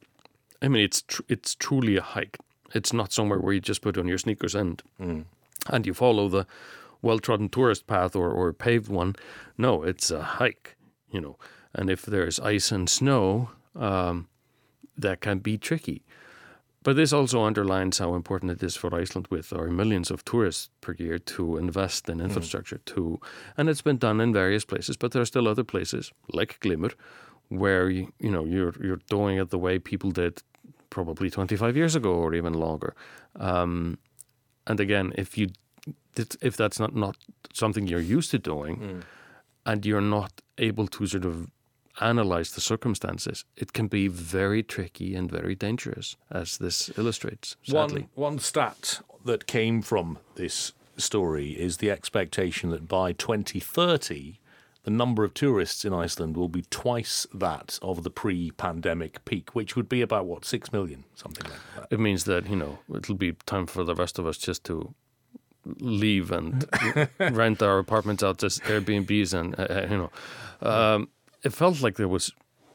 I 0.62 0.68
mean, 0.68 0.82
it's 0.82 1.02
tr- 1.02 1.22
it's 1.28 1.54
truly 1.54 1.96
a 1.96 2.00
hike. 2.00 2.38
It's 2.74 2.94
not 2.94 3.12
somewhere 3.12 3.38
where 3.38 3.52
you 3.52 3.60
just 3.60 3.82
put 3.82 3.98
on 3.98 4.08
your 4.08 4.16
sneakers 4.16 4.54
and 4.54 4.82
mm. 4.98 5.24
and 5.68 5.86
you 5.86 5.92
follow 5.92 6.28
the 6.30 6.46
well-trodden 7.02 7.50
tourist 7.50 7.86
path 7.86 8.16
or 8.16 8.30
or 8.30 8.54
paved 8.54 8.88
one. 8.88 9.14
No, 9.58 9.82
it's 9.82 10.10
a 10.10 10.22
hike. 10.22 10.76
You 11.10 11.20
know, 11.20 11.36
and 11.74 11.90
if 11.90 12.06
there's 12.06 12.40
ice 12.40 12.72
and 12.72 12.88
snow, 12.88 13.50
um, 13.76 14.28
that 14.96 15.20
can 15.20 15.40
be 15.40 15.58
tricky. 15.58 16.02
But 16.84 16.96
this 16.96 17.14
also 17.14 17.42
underlines 17.42 17.98
how 17.98 18.14
important 18.14 18.52
it 18.52 18.62
is 18.62 18.76
for 18.76 18.94
Iceland, 18.94 19.26
with 19.30 19.52
our 19.54 19.68
millions 19.68 20.10
of 20.10 20.22
tourists 20.24 20.68
per 20.82 20.94
year, 20.98 21.18
to 21.18 21.56
invest 21.56 22.08
in 22.10 22.20
infrastructure. 22.20 22.76
Mm. 22.76 22.94
To, 22.94 23.20
and 23.56 23.68
it's 23.70 23.80
been 23.82 23.96
done 23.96 24.20
in 24.20 24.34
various 24.34 24.66
places, 24.66 24.96
but 24.96 25.10
there 25.12 25.22
are 25.22 25.26
still 25.26 25.48
other 25.48 25.64
places 25.64 26.12
like 26.32 26.60
Glymur, 26.60 26.92
where 27.48 27.88
you, 27.88 28.12
you 28.20 28.30
know 28.30 28.44
you're 28.44 28.74
you're 28.80 29.00
doing 29.08 29.38
it 29.38 29.48
the 29.48 29.58
way 29.58 29.78
people 29.78 30.10
did 30.10 30.42
probably 30.90 31.30
25 31.30 31.74
years 31.74 31.96
ago 31.96 32.12
or 32.12 32.34
even 32.34 32.52
longer. 32.52 32.94
Um, 33.36 33.98
and 34.66 34.78
again, 34.78 35.12
if 35.16 35.38
you 35.38 35.48
if 36.42 36.56
that's 36.56 36.78
not 36.78 36.94
not 36.94 37.16
something 37.54 37.86
you're 37.86 38.16
used 38.16 38.30
to 38.32 38.38
doing, 38.38 38.76
mm. 38.76 39.02
and 39.64 39.86
you're 39.86 40.08
not 40.18 40.42
able 40.58 40.86
to 40.86 41.06
sort 41.06 41.24
of 41.24 41.50
analyze 42.00 42.52
the 42.52 42.60
circumstances, 42.60 43.44
it 43.56 43.72
can 43.72 43.86
be 43.86 44.08
very 44.08 44.62
tricky 44.62 45.14
and 45.14 45.30
very 45.30 45.54
dangerous, 45.54 46.16
as 46.30 46.58
this 46.58 46.90
illustrates. 46.98 47.56
Sadly, 47.62 48.08
One, 48.14 48.32
one 48.32 48.38
stat 48.38 49.00
that 49.24 49.46
came 49.46 49.82
from 49.82 50.18
this 50.34 50.72
story 50.96 51.50
is 51.50 51.78
the 51.78 51.90
expectation 51.90 52.70
that 52.70 52.88
by 52.88 53.12
2030, 53.12 54.38
the 54.84 54.90
number 54.90 55.24
of 55.24 55.32
tourists 55.32 55.84
in 55.84 55.94
Iceland 55.94 56.36
will 56.36 56.48
be 56.48 56.62
twice 56.70 57.26
that 57.32 57.78
of 57.80 58.02
the 58.02 58.10
pre 58.10 58.50
pandemic 58.50 59.24
peak, 59.24 59.54
which 59.54 59.76
would 59.76 59.88
be 59.88 60.02
about, 60.02 60.26
what, 60.26 60.44
6 60.44 60.72
million, 60.72 61.04
something 61.14 61.50
like 61.50 61.60
that. 61.76 61.88
it 61.90 62.00
means 62.00 62.24
that 62.24 62.48
you 62.48 62.56
know 62.56 62.78
it'll 62.94 63.14
be 63.14 63.32
time 63.46 63.66
for 63.66 63.82
the 63.82 63.94
rest 63.94 64.18
of 64.18 64.26
us 64.26 64.36
just 64.36 64.62
to 64.64 64.94
leave 65.78 66.30
and 66.30 66.66
rent 67.18 67.62
our 67.62 67.78
apartments 67.78 68.22
out 68.22 68.42
as 68.44 68.58
Airbnbs, 68.60 69.32
and 69.32 69.58
uh, 69.58 69.62
uh, 69.62 69.86
you 69.90 69.96
know, 69.96 70.10
um, 70.60 71.08
it 71.44 71.52
felt 71.52 71.80
like 71.82 71.96
there 71.96 72.08
was. 72.08 72.32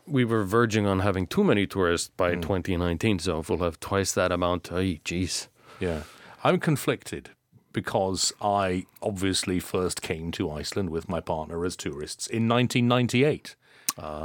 We 0.07 0.25
were 0.25 0.43
verging 0.43 0.87
on 0.87 1.01
having 1.01 1.27
too 1.27 1.43
many 1.43 1.67
tourists 1.67 2.09
by 2.17 2.33
mm. 2.33 2.41
2019, 2.41 3.19
so 3.19 3.39
if 3.39 3.49
we'll 3.49 3.59
have 3.59 3.79
twice 3.79 4.11
that 4.13 4.31
amount, 4.31 4.71
ay, 4.71 5.01
geez. 5.03 5.49
Yeah. 5.79 6.03
I'm 6.43 6.59
conflicted 6.59 7.29
because 7.73 8.33
I 8.41 8.85
obviously 9.03 9.59
first 9.59 10.01
came 10.01 10.31
to 10.31 10.49
Iceland 10.49 10.89
with 10.89 11.07
my 11.07 11.19
partner 11.19 11.63
as 11.63 11.75
tourists 11.75 12.25
in 12.25 12.47
1998 12.47 13.55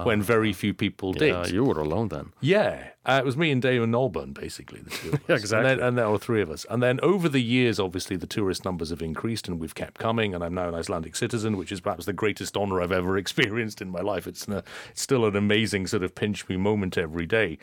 when 0.05 0.23
very 0.23 0.53
few 0.53 0.75
people 0.75 1.13
did. 1.13 1.29
Yeah, 1.29 1.47
you 1.47 1.65
were 1.65 1.81
alone 1.81 2.09
then. 2.09 2.33
Yeah, 2.41 2.89
uh, 3.07 3.21
it 3.23 3.25
was 3.25 3.37
me 3.37 3.51
and 3.51 3.61
Damon 3.61 3.93
Albarn, 3.93 4.33
basically, 4.33 4.81
the 4.81 4.91
two 4.91 5.09
of 5.09 5.15
us. 5.15 5.21
Yeah, 5.29 5.37
exactly. 5.37 5.71
And 5.71 5.81
then, 5.81 5.89
and 5.89 5.99
there 5.99 6.09
were 6.09 6.19
three 6.19 6.41
of 6.41 6.51
us. 6.51 6.65
And 6.71 6.83
then 6.83 6.99
over 7.03 7.29
the 7.29 7.43
years, 7.43 7.79
obviously, 7.79 8.17
the 8.17 8.27
tourist 8.27 8.65
numbers 8.65 8.91
have 8.91 9.03
increased 9.03 9.47
and 9.47 9.61
we've 9.61 9.75
kept 9.75 9.99
coming. 9.99 10.35
And 10.35 10.43
I'm 10.43 10.55
now 10.55 10.69
an 10.69 10.75
Icelandic 10.75 11.15
citizen, 11.17 11.57
which 11.57 11.71
is 11.71 11.81
perhaps 11.81 12.07
the 12.07 12.13
greatest 12.13 12.57
honor 12.57 12.81
I've 12.81 12.93
ever 12.93 13.19
experienced 13.19 13.83
in 13.83 13.91
my 13.91 14.01
life. 14.01 14.27
It's, 14.27 14.47
an, 14.47 14.63
it's 14.91 15.03
still 15.03 15.27
an 15.27 15.37
amazing 15.37 15.87
sort 15.87 16.03
of 16.03 16.15
pinch 16.15 16.49
me 16.49 16.57
moment 16.57 16.97
every 16.97 17.27
day. 17.27 17.59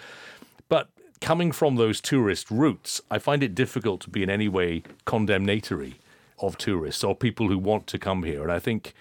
But 0.70 0.90
coming 1.22 1.52
from 1.52 1.76
those 1.76 2.02
tourist 2.02 2.52
routes, 2.52 3.02
I 3.10 3.18
find 3.18 3.42
it 3.42 3.56
difficult 3.56 4.02
to 4.02 4.10
be 4.10 4.22
in 4.22 4.30
any 4.30 4.48
way 4.48 4.84
condemnatory 5.06 5.96
of 6.40 6.58
tourists 6.58 7.04
or 7.04 7.16
people 7.16 7.48
who 7.48 7.58
want 7.58 7.88
to 7.88 8.00
come 8.00 8.24
here. 8.24 8.44
And 8.44 8.52
I 8.52 8.60
think, 8.60 8.94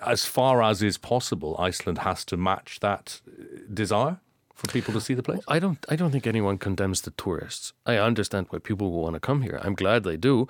as 0.00 0.24
far 0.24 0.62
as 0.62 0.82
is 0.82 0.98
possible, 0.98 1.56
Iceland 1.58 1.98
has 1.98 2.24
to 2.26 2.36
match 2.36 2.80
that 2.80 3.20
uh, 3.26 3.32
desire 3.72 4.18
for 4.54 4.66
people 4.72 4.92
to 4.94 5.00
see 5.00 5.14
the 5.14 5.22
place. 5.22 5.40
I 5.48 5.58
don't. 5.58 5.84
I 5.88 5.96
don't 5.96 6.10
think 6.10 6.26
anyone 6.26 6.58
condemns 6.58 7.00
the 7.00 7.10
tourists. 7.10 7.72
I 7.86 7.96
understand 7.96 8.46
why 8.50 8.58
people 8.58 8.90
will 8.90 9.02
want 9.02 9.14
to 9.14 9.20
come 9.20 9.42
here. 9.42 9.60
I'm 9.62 9.74
glad 9.74 10.04
they 10.04 10.16
do. 10.16 10.46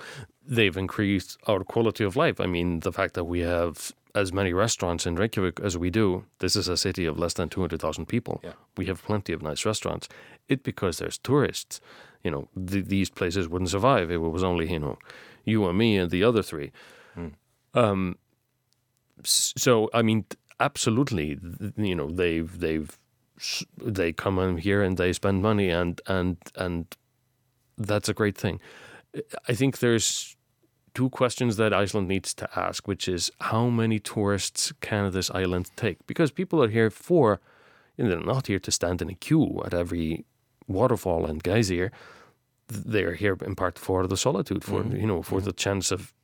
They've 0.46 0.76
increased 0.76 1.38
our 1.46 1.64
quality 1.64 2.04
of 2.04 2.16
life. 2.16 2.40
I 2.40 2.46
mean, 2.46 2.80
the 2.80 2.92
fact 2.92 3.14
that 3.14 3.24
we 3.24 3.40
have 3.40 3.92
as 4.14 4.32
many 4.32 4.52
restaurants 4.52 5.06
in 5.06 5.14
Reykjavik 5.16 5.60
as 5.60 5.78
we 5.78 5.90
do. 5.90 6.24
This 6.38 6.56
is 6.56 6.68
a 6.68 6.76
city 6.76 7.06
of 7.06 7.18
less 7.18 7.34
than 7.34 7.48
two 7.48 7.60
hundred 7.60 7.80
thousand 7.80 8.06
people. 8.06 8.40
Yeah. 8.44 8.52
We 8.76 8.86
have 8.86 9.02
plenty 9.02 9.32
of 9.32 9.42
nice 9.42 9.64
restaurants. 9.64 10.08
It 10.48 10.62
because 10.62 10.98
there's 10.98 11.18
tourists. 11.18 11.80
You 12.22 12.30
know, 12.30 12.48
th- 12.54 12.86
these 12.86 13.10
places 13.10 13.48
wouldn't 13.48 13.70
survive 13.70 14.10
if 14.10 14.16
it 14.16 14.18
was 14.18 14.44
only 14.44 14.70
you 14.70 14.78
know, 14.78 14.98
you 15.44 15.66
and 15.66 15.78
me 15.78 15.96
and 15.96 16.10
the 16.10 16.24
other 16.24 16.42
three. 16.42 16.72
Um. 17.74 18.16
So 19.24 19.90
I 19.92 20.02
mean, 20.02 20.24
absolutely. 20.60 21.38
You 21.76 21.94
know, 21.94 22.10
they've 22.10 22.58
they've 22.58 22.98
they 23.82 24.12
come 24.12 24.38
in 24.38 24.58
here 24.58 24.82
and 24.82 24.96
they 24.96 25.12
spend 25.12 25.42
money 25.42 25.70
and 25.70 26.00
and 26.06 26.36
and 26.56 26.96
that's 27.78 28.08
a 28.08 28.14
great 28.14 28.36
thing. 28.36 28.60
I 29.48 29.54
think 29.54 29.78
there's 29.78 30.36
two 30.94 31.10
questions 31.10 31.56
that 31.56 31.72
Iceland 31.72 32.08
needs 32.08 32.34
to 32.34 32.48
ask, 32.58 32.86
which 32.86 33.08
is 33.08 33.30
how 33.40 33.68
many 33.68 33.98
tourists 33.98 34.72
can 34.80 35.10
this 35.10 35.30
island 35.30 35.70
take? 35.76 36.06
Because 36.06 36.30
people 36.30 36.62
are 36.62 36.68
here 36.68 36.90
for, 36.90 37.40
you 37.96 38.04
know, 38.04 38.10
they're 38.10 38.20
not 38.20 38.46
here 38.46 38.58
to 38.60 38.70
stand 38.70 39.02
in 39.02 39.08
a 39.08 39.14
queue 39.14 39.62
at 39.64 39.74
every 39.74 40.24
waterfall 40.66 41.26
and 41.26 41.42
geyser. 41.42 41.90
They're 42.68 43.14
here 43.14 43.36
in 43.44 43.54
part 43.54 43.78
for 43.78 44.06
the 44.06 44.16
solitude, 44.16 44.64
for 44.64 44.82
mm-hmm. 44.82 44.96
you 44.96 45.06
know, 45.06 45.22
for 45.22 45.38
mm-hmm. 45.38 45.46
the 45.46 45.52
chance 45.52 45.90
of 45.90 46.14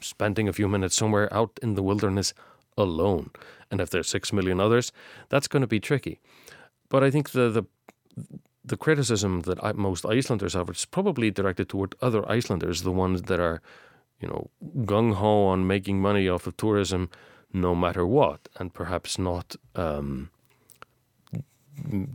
spending 0.00 0.48
a 0.48 0.52
few 0.52 0.68
minutes 0.68 0.96
somewhere 0.96 1.32
out 1.32 1.58
in 1.62 1.74
the 1.74 1.82
wilderness 1.82 2.34
alone. 2.76 3.30
And 3.70 3.80
if 3.80 3.90
there's 3.90 4.08
six 4.08 4.32
million 4.32 4.60
others, 4.60 4.92
that's 5.28 5.48
going 5.48 5.62
to 5.62 5.66
be 5.66 5.80
tricky. 5.80 6.18
But 6.88 7.04
I 7.04 7.10
think 7.10 7.30
the 7.30 7.48
the 7.48 7.64
the 8.64 8.76
criticism 8.76 9.42
that 9.42 9.62
I, 9.64 9.72
most 9.72 10.04
Icelanders 10.04 10.54
have 10.54 10.68
is 10.70 10.84
probably 10.84 11.30
directed 11.30 11.68
toward 11.68 11.94
other 12.02 12.28
Icelanders, 12.30 12.82
the 12.82 12.92
ones 12.92 13.22
that 13.22 13.40
are, 13.40 13.62
you 14.20 14.28
know, 14.28 14.50
gung 14.84 15.14
ho 15.14 15.46
on 15.46 15.66
making 15.66 16.00
money 16.00 16.28
off 16.28 16.46
of 16.46 16.56
tourism, 16.56 17.08
no 17.52 17.74
matter 17.74 18.06
what, 18.06 18.48
and 18.58 18.74
perhaps 18.74 19.18
not 19.18 19.56
um, 19.74 20.30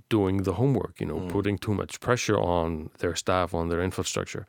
doing 0.09 0.43
the 0.43 0.53
homework. 0.53 0.99
You 0.99 1.07
know, 1.07 1.19
putting 1.29 1.57
too 1.57 1.73
much 1.73 1.99
pressure 1.99 2.39
on 2.39 2.91
their 2.99 3.15
staff, 3.15 3.53
on 3.53 3.69
their 3.69 3.81
infrastructure. 3.81 4.45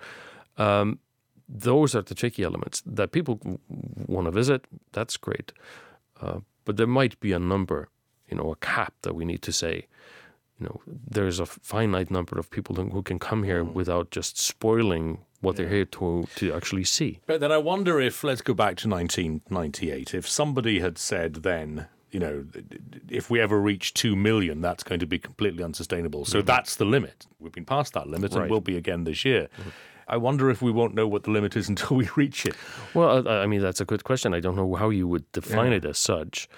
Um, 0.58 0.98
those 1.48 1.94
are 1.94 2.02
the 2.02 2.14
tricky 2.14 2.42
elements 2.42 2.82
that 2.86 3.12
people 3.12 3.40
want 4.06 4.26
to 4.26 4.30
visit. 4.30 4.64
That's 4.92 5.16
great, 5.16 5.52
uh, 6.20 6.40
but 6.64 6.76
there 6.76 6.86
might 6.86 7.18
be 7.20 7.32
a 7.32 7.38
number, 7.38 7.88
you 8.28 8.36
know, 8.36 8.50
a 8.50 8.56
cap 8.56 8.94
that 9.02 9.14
we 9.14 9.24
need 9.24 9.42
to 9.42 9.52
say 9.52 9.86
you 10.58 10.66
know, 10.66 10.80
there's 10.86 11.38
a 11.38 11.46
finite 11.46 12.10
number 12.10 12.38
of 12.38 12.50
people 12.50 12.76
who 12.76 13.02
can 13.02 13.18
come 13.18 13.42
here 13.42 13.64
mm. 13.64 13.72
without 13.74 14.10
just 14.10 14.38
spoiling 14.38 15.18
what 15.40 15.56
they're 15.56 15.68
here 15.68 15.84
to 15.84 16.26
to 16.36 16.52
actually 16.54 16.84
see. 16.84 17.20
But 17.26 17.40
then 17.40 17.52
I 17.52 17.58
wonder 17.58 18.00
if, 18.00 18.24
let's 18.24 18.40
go 18.40 18.54
back 18.54 18.76
to 18.78 18.88
1998, 18.88 20.14
if 20.14 20.28
somebody 20.28 20.80
had 20.80 20.96
said 20.96 21.34
then, 21.36 21.86
you 22.10 22.18
know, 22.18 22.46
if 23.08 23.30
we 23.30 23.40
ever 23.40 23.60
reach 23.60 23.92
2 23.92 24.16
million, 24.16 24.62
that's 24.62 24.82
going 24.82 25.00
to 25.00 25.06
be 25.06 25.18
completely 25.18 25.62
unsustainable. 25.62 26.24
So 26.24 26.38
mm-hmm. 26.38 26.46
that's 26.46 26.76
the 26.76 26.86
limit. 26.86 27.26
We've 27.38 27.52
been 27.52 27.66
past 27.66 27.92
that 27.92 28.08
limit 28.08 28.32
and 28.32 28.42
Right. 28.42 28.50
will 28.50 28.62
be 28.62 28.76
again 28.76 29.04
this 29.04 29.24
year. 29.24 29.48
Mm-hmm. 29.58 29.70
I 30.08 30.16
wonder 30.16 30.50
if 30.50 30.62
we 30.62 30.70
won't 30.70 30.94
know 30.94 31.08
what 31.08 31.24
the 31.24 31.30
limit 31.30 31.56
is 31.56 31.68
until 31.72 31.96
we 31.96 32.08
reach 32.16 32.46
it. 32.46 32.56
Well, 32.94 33.26
I, 33.28 33.42
I 33.42 33.46
mean, 33.46 33.60
that's 33.60 33.80
a 33.80 33.84
good 33.84 34.04
question. 34.04 34.34
I 34.34 34.40
don't 34.40 34.56
know 34.56 34.74
how 34.74 34.90
you 34.90 35.08
would 35.08 35.30
define 35.32 35.72
it 35.72 35.84
as 35.84 35.98
such. 35.98 36.48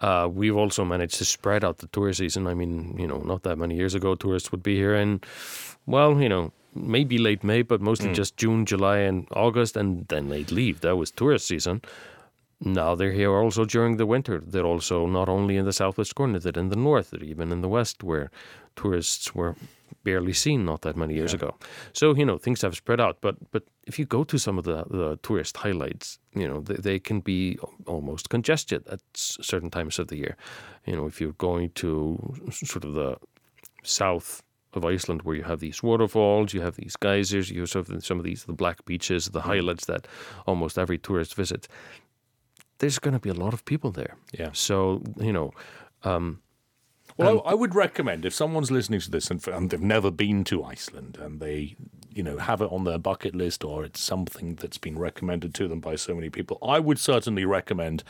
Uh, 0.00 0.28
we've 0.30 0.56
also 0.56 0.84
managed 0.84 1.16
to 1.16 1.24
spread 1.24 1.64
out 1.64 1.78
the 1.78 1.88
tour 1.88 2.12
season. 2.12 2.46
I 2.46 2.54
mean, 2.54 2.96
you 2.98 3.06
know, 3.06 3.18
not 3.18 3.42
that 3.42 3.58
many 3.58 3.74
years 3.74 3.94
ago, 3.94 4.14
tourists 4.14 4.52
would 4.52 4.62
be 4.62 4.76
here 4.76 4.94
in, 4.94 5.20
well, 5.86 6.20
you 6.20 6.28
know, 6.28 6.52
maybe 6.74 7.18
late 7.18 7.42
May, 7.42 7.62
but 7.62 7.80
mostly 7.80 8.12
just 8.12 8.36
June, 8.36 8.64
July, 8.64 8.98
and 8.98 9.26
August, 9.32 9.76
and 9.76 10.06
then 10.06 10.28
they'd 10.28 10.52
leave. 10.52 10.82
That 10.82 10.96
was 10.96 11.10
tourist 11.10 11.48
season. 11.48 11.82
Now 12.60 12.94
they're 12.94 13.12
here 13.12 13.32
also 13.32 13.64
during 13.64 13.96
the 13.96 14.06
winter. 14.06 14.40
They're 14.44 14.64
also 14.64 15.06
not 15.06 15.28
only 15.28 15.56
in 15.56 15.64
the 15.64 15.72
southwest 15.72 16.14
corner, 16.14 16.38
they're 16.38 16.52
in 16.60 16.68
the 16.68 16.76
north, 16.76 17.10
they're 17.10 17.22
even 17.22 17.52
in 17.52 17.60
the 17.60 17.68
west, 17.68 18.02
where 18.02 18.30
tourists 18.76 19.34
were 19.34 19.56
barely 20.04 20.32
seen 20.32 20.64
not 20.64 20.80
that 20.82 20.96
many 20.96 21.14
years 21.14 21.34
ago. 21.34 21.54
So 21.92 22.14
you 22.14 22.24
know 22.24 22.38
things 22.38 22.62
have 22.62 22.74
spread 22.74 23.00
out. 23.00 23.18
But 23.20 23.36
but 23.50 23.62
if 23.86 23.98
you 23.98 24.06
go 24.06 24.24
to 24.24 24.38
some 24.38 24.58
of 24.58 24.64
the, 24.64 24.84
the 24.90 25.18
tourist 25.22 25.56
highlights, 25.56 26.18
you 26.34 26.46
know 26.48 26.60
they, 26.60 26.74
they 26.74 26.98
can 26.98 27.20
be 27.20 27.58
almost 27.86 28.28
congested 28.30 28.86
at 28.88 29.00
certain 29.14 29.70
times 29.70 29.98
of 29.98 30.06
the 30.08 30.16
year. 30.16 30.36
You 30.86 30.96
know 30.96 31.06
if 31.06 31.20
you're 31.20 31.32
going 31.38 31.70
to 31.74 32.16
sort 32.50 32.84
of 32.84 32.94
the 32.94 33.16
south 33.82 34.42
of 34.74 34.84
Iceland, 34.84 35.22
where 35.22 35.34
you 35.36 35.44
have 35.44 35.60
these 35.60 35.82
waterfalls, 35.82 36.52
you 36.52 36.60
have 36.60 36.76
these 36.76 36.94
geysers, 36.96 37.50
you 37.50 37.60
have 37.60 37.70
some 37.70 37.84
of- 37.88 38.04
some 38.04 38.18
of 38.18 38.24
these 38.24 38.44
the 38.44 38.52
black 38.52 38.84
beaches, 38.84 39.26
the 39.30 39.40
highlights 39.42 39.86
that 39.86 40.06
almost 40.46 40.78
every 40.78 40.98
tourist 40.98 41.34
visits. 41.34 41.68
There's 42.78 42.98
going 43.00 43.14
to 43.14 43.20
be 43.20 43.30
a 43.30 43.34
lot 43.44 43.52
of 43.54 43.64
people 43.64 43.90
there. 43.90 44.16
Yeah. 44.38 44.50
So 44.52 45.02
you 45.20 45.32
know. 45.32 45.50
Um, 46.04 46.40
Well, 47.18 47.42
I, 47.44 47.50
I 47.50 47.54
would 47.54 47.74
recommend 47.74 48.24
if 48.24 48.32
someone's 48.32 48.70
listening 48.70 49.00
to 49.00 49.10
this 49.10 49.30
and, 49.30 49.46
and 49.48 49.70
they've 49.70 49.80
never 49.80 50.10
been 50.10 50.44
to 50.44 50.64
Iceland 50.64 51.18
and 51.20 51.40
they, 51.40 51.76
you 52.12 52.22
know, 52.22 52.38
have 52.38 52.62
it 52.62 52.70
on 52.70 52.84
their 52.84 52.98
bucket 52.98 53.34
list 53.34 53.64
or 53.64 53.84
it's 53.84 54.00
something 54.00 54.54
that's 54.54 54.78
been 54.78 54.98
recommended 54.98 55.52
to 55.56 55.68
them 55.68 55.80
by 55.80 55.96
so 55.96 56.14
many 56.14 56.30
people, 56.30 56.58
I 56.62 56.78
would 56.78 56.98
certainly 56.98 57.44
recommend 57.44 58.04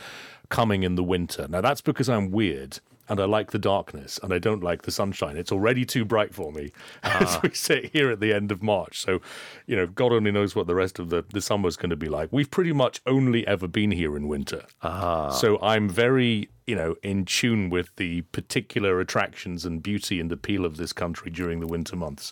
coming 0.49 0.83
in 0.83 0.95
the 0.95 1.03
winter. 1.03 1.47
Now, 1.49 1.61
that's 1.61 1.81
because 1.81 2.07
I'm 2.07 2.31
weird 2.31 2.79
and 3.09 3.19
I 3.19 3.25
like 3.25 3.51
the 3.51 3.59
darkness 3.59 4.19
and 4.21 4.31
I 4.31 4.39
don't 4.39 4.63
like 4.63 4.83
the 4.83 4.91
sunshine. 4.91 5.35
It's 5.35 5.51
already 5.51 5.85
too 5.85 6.05
bright 6.05 6.33
for 6.33 6.51
me 6.51 6.71
as 7.03 7.35
ah. 7.35 7.39
we 7.43 7.49
sit 7.51 7.91
here 7.91 8.11
at 8.11 8.19
the 8.19 8.31
end 8.31 8.51
of 8.51 8.61
March. 8.61 8.99
So, 8.99 9.19
you 9.65 9.75
know, 9.75 9.87
God 9.87 10.13
only 10.13 10.31
knows 10.31 10.55
what 10.55 10.67
the 10.67 10.75
rest 10.75 10.99
of 10.99 11.09
the, 11.09 11.25
the 11.33 11.41
summer's 11.41 11.75
going 11.75 11.89
to 11.89 11.95
be 11.95 12.07
like. 12.07 12.29
We've 12.31 12.49
pretty 12.49 12.71
much 12.71 13.01
only 13.05 13.45
ever 13.47 13.67
been 13.67 13.91
here 13.91 14.15
in 14.15 14.27
winter. 14.27 14.63
Ah. 14.83 15.29
So 15.29 15.59
I'm 15.61 15.89
very, 15.89 16.49
you 16.67 16.75
know, 16.75 16.95
in 17.01 17.25
tune 17.25 17.69
with 17.69 17.95
the 17.95 18.21
particular 18.21 18.99
attractions 18.99 19.65
and 19.65 19.81
beauty 19.81 20.19
and 20.19 20.31
appeal 20.31 20.63
of 20.63 20.77
this 20.77 20.93
country 20.93 21.31
during 21.31 21.59
the 21.59 21.67
winter 21.67 21.95
months. 21.95 22.31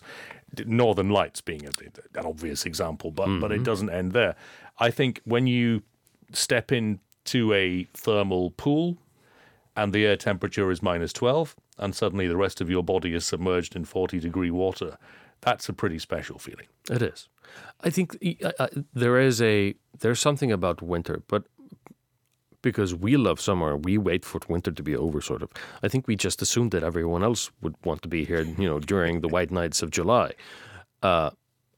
Northern 0.64 1.10
Lights 1.10 1.40
being 1.40 1.66
a, 1.66 2.18
an 2.18 2.24
obvious 2.24 2.64
example, 2.64 3.10
but 3.10 3.26
but 3.38 3.52
it 3.52 3.56
mm-hmm. 3.56 3.64
doesn't 3.64 3.90
end 3.90 4.12
there. 4.12 4.34
I 4.78 4.90
think 4.90 5.20
when 5.24 5.46
you 5.46 5.82
step 6.32 6.72
into 6.72 7.52
a 7.52 7.84
thermal 7.92 8.52
pool 8.52 8.96
and 9.78 9.92
the 9.92 10.04
air 10.04 10.16
temperature 10.16 10.70
is 10.72 10.82
minus 10.82 11.12
12 11.12 11.54
and 11.78 11.94
suddenly 11.94 12.26
the 12.26 12.36
rest 12.36 12.60
of 12.60 12.68
your 12.68 12.82
body 12.82 13.14
is 13.14 13.24
submerged 13.24 13.76
in 13.76 13.84
40 13.84 14.18
degree 14.18 14.50
water, 14.50 14.98
that's 15.40 15.68
a 15.68 15.72
pretty 15.72 16.00
special 16.00 16.38
feeling. 16.38 16.66
It 16.90 17.00
is. 17.00 17.28
I 17.80 17.90
think 17.90 18.18
there 18.92 19.20
is 19.20 19.40
a 19.40 19.74
there's 20.00 20.18
something 20.18 20.50
about 20.50 20.82
winter, 20.82 21.22
but 21.28 21.44
because 22.60 22.92
we 22.92 23.16
love 23.16 23.40
summer, 23.40 23.76
we 23.76 23.96
wait 23.98 24.24
for 24.24 24.40
winter 24.48 24.72
to 24.72 24.82
be 24.82 24.96
over. 24.96 25.20
Sort 25.20 25.42
of. 25.42 25.50
I 25.84 25.88
think 25.88 26.08
we 26.08 26.16
just 26.16 26.42
assumed 26.42 26.72
that 26.72 26.82
everyone 26.82 27.22
else 27.22 27.52
would 27.62 27.76
want 27.84 28.02
to 28.02 28.08
be 28.08 28.24
here, 28.24 28.42
you 28.42 28.68
know, 28.68 28.80
during 28.80 29.20
the 29.20 29.28
white 29.28 29.52
nights 29.52 29.80
of 29.80 29.90
July. 29.90 30.32
Uh, 31.04 31.30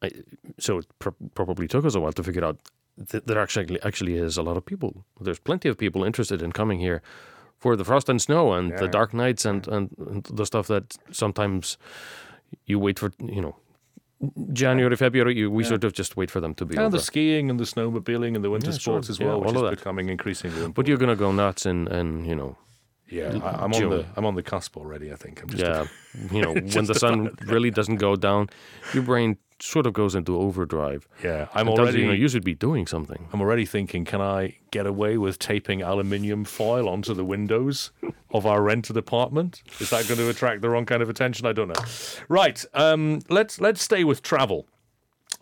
I, 0.02 0.10
so 0.58 0.78
it 0.78 0.86
pr- 0.98 1.10
probably 1.34 1.68
took 1.68 1.84
us 1.84 1.94
a 1.94 2.00
while 2.00 2.14
to 2.14 2.22
figure 2.22 2.46
out 2.46 2.58
that 2.96 3.26
there 3.26 3.38
actually 3.38 3.80
actually 3.82 4.16
is 4.16 4.38
a 4.38 4.42
lot 4.42 4.56
of 4.56 4.64
people. 4.64 5.04
There's 5.20 5.38
plenty 5.38 5.68
of 5.68 5.76
people 5.76 6.02
interested 6.02 6.40
in 6.40 6.52
coming 6.52 6.80
here 6.80 7.02
for 7.60 7.76
the 7.76 7.84
frost 7.84 8.08
and 8.08 8.20
snow 8.20 8.52
and 8.52 8.72
the 8.78 8.88
dark 8.88 9.12
nights 9.14 9.44
and, 9.44 9.68
and, 9.68 9.90
and 10.10 10.24
the 10.24 10.44
stuff 10.46 10.66
that 10.68 10.96
sometimes 11.12 11.76
you 12.66 12.78
wait 12.78 12.98
for. 12.98 13.12
You 13.18 13.40
know, 13.42 13.56
January, 14.52 14.96
February. 14.96 15.36
You, 15.36 15.50
we 15.50 15.64
sort 15.64 15.84
of 15.84 15.92
just 15.92 16.16
wait 16.16 16.30
for 16.30 16.40
them 16.40 16.54
to 16.54 16.64
be 16.64 16.74
And 16.76 16.86
over. 16.86 16.96
the 16.96 17.02
skiing 17.02 17.50
and 17.50 17.58
the 17.60 17.64
snowmobiling 17.64 18.34
and 18.34 18.42
the 18.44 18.50
winter 18.50 18.70
Yeah, 18.70 18.78
sports 18.78 19.06
sure. 19.06 19.12
as 19.12 19.20
well, 19.20 19.28
Yeah, 19.30 19.36
which 19.36 19.48
all 19.48 19.56
is 19.56 19.62
of 19.62 19.70
that. 19.70 19.78
becoming 19.78 20.08
increasingly 20.08 20.56
important. 20.56 20.74
but 20.76 20.86
you're 20.88 20.98
gonna 20.98 21.16
go 21.16 21.32
nuts 21.32 21.64
and 21.66 21.88
and 21.88 22.26
you 22.26 22.34
know 22.34 22.56
yeah, 23.10 23.38
I, 23.42 23.64
I'm 23.64 23.72
on 23.74 23.90
the 23.90 24.06
I'm 24.16 24.24
on 24.24 24.34
the 24.34 24.42
cusp 24.42 24.76
already. 24.76 25.12
I 25.12 25.16
think 25.16 25.42
I'm 25.42 25.48
just 25.48 25.62
yeah, 25.62 25.86
you 26.32 26.42
know, 26.42 26.52
when 26.54 26.84
the 26.86 26.94
sun 26.94 27.36
really 27.46 27.70
doesn't 27.70 27.96
go 27.96 28.16
down, 28.16 28.48
your 28.94 29.02
brain 29.02 29.36
sort 29.62 29.86
of 29.86 29.92
goes 29.92 30.14
into 30.14 30.38
overdrive. 30.38 31.06
yeah. 31.22 31.46
I'm 31.54 31.68
It 31.68 31.78
already 31.78 31.98
you, 31.98 32.04
you 32.04 32.10
know, 32.10 32.14
you 32.14 32.28
should 32.28 32.44
be 32.44 32.54
doing 32.54 32.86
something. 32.86 33.28
I'm 33.32 33.40
already 33.40 33.66
thinking, 33.66 34.04
can 34.06 34.20
I 34.20 34.56
get 34.70 34.86
away 34.86 35.18
with 35.18 35.38
taping 35.38 35.82
aluminium 35.82 36.44
foil 36.44 36.88
onto 36.88 37.12
the 37.12 37.24
windows 37.24 37.90
of 38.30 38.46
our 38.46 38.62
rented 38.62 38.96
apartment? 38.96 39.62
Is 39.78 39.90
that 39.90 40.08
going 40.08 40.18
to 40.18 40.28
attract 40.30 40.62
the 40.62 40.70
wrong 40.70 40.86
kind 40.86 41.02
of 41.02 41.10
attention? 41.10 41.46
I 41.46 41.52
don't 41.52 41.68
know. 41.68 41.84
Right, 42.28 42.64
um, 42.72 43.20
let's 43.28 43.60
let's 43.60 43.82
stay 43.82 44.02
with 44.04 44.22
travel 44.22 44.66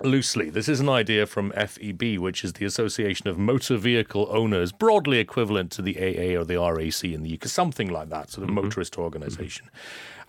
loosely. 0.03 0.51
This 0.51 0.69
is 0.69 0.81
an 0.81 0.89
idea 0.89 1.27
from 1.27 1.51
FÍB, 1.53 2.19
which 2.19 2.45
is 2.45 2.55
the 2.55 2.65
Association 2.65 3.29
of 3.29 3.39
Motor 3.39 3.77
Vehicle 3.77 4.29
Owners, 4.31 4.73
broadly 4.73 5.19
equivalent 5.19 5.71
to 5.73 5.83
the 5.83 5.97
AA 5.97 6.39
or 6.39 6.45
the 6.45 6.57
RAC 6.57 7.05
in 7.05 7.23
the 7.23 7.35
UK, 7.35 7.47
something 7.47 7.89
like 7.89 8.09
that, 8.11 8.31
sort 8.31 8.45
of 8.45 8.51
mm-hmm. 8.51 8.67
motorist 8.67 8.99
organization. 8.99 9.71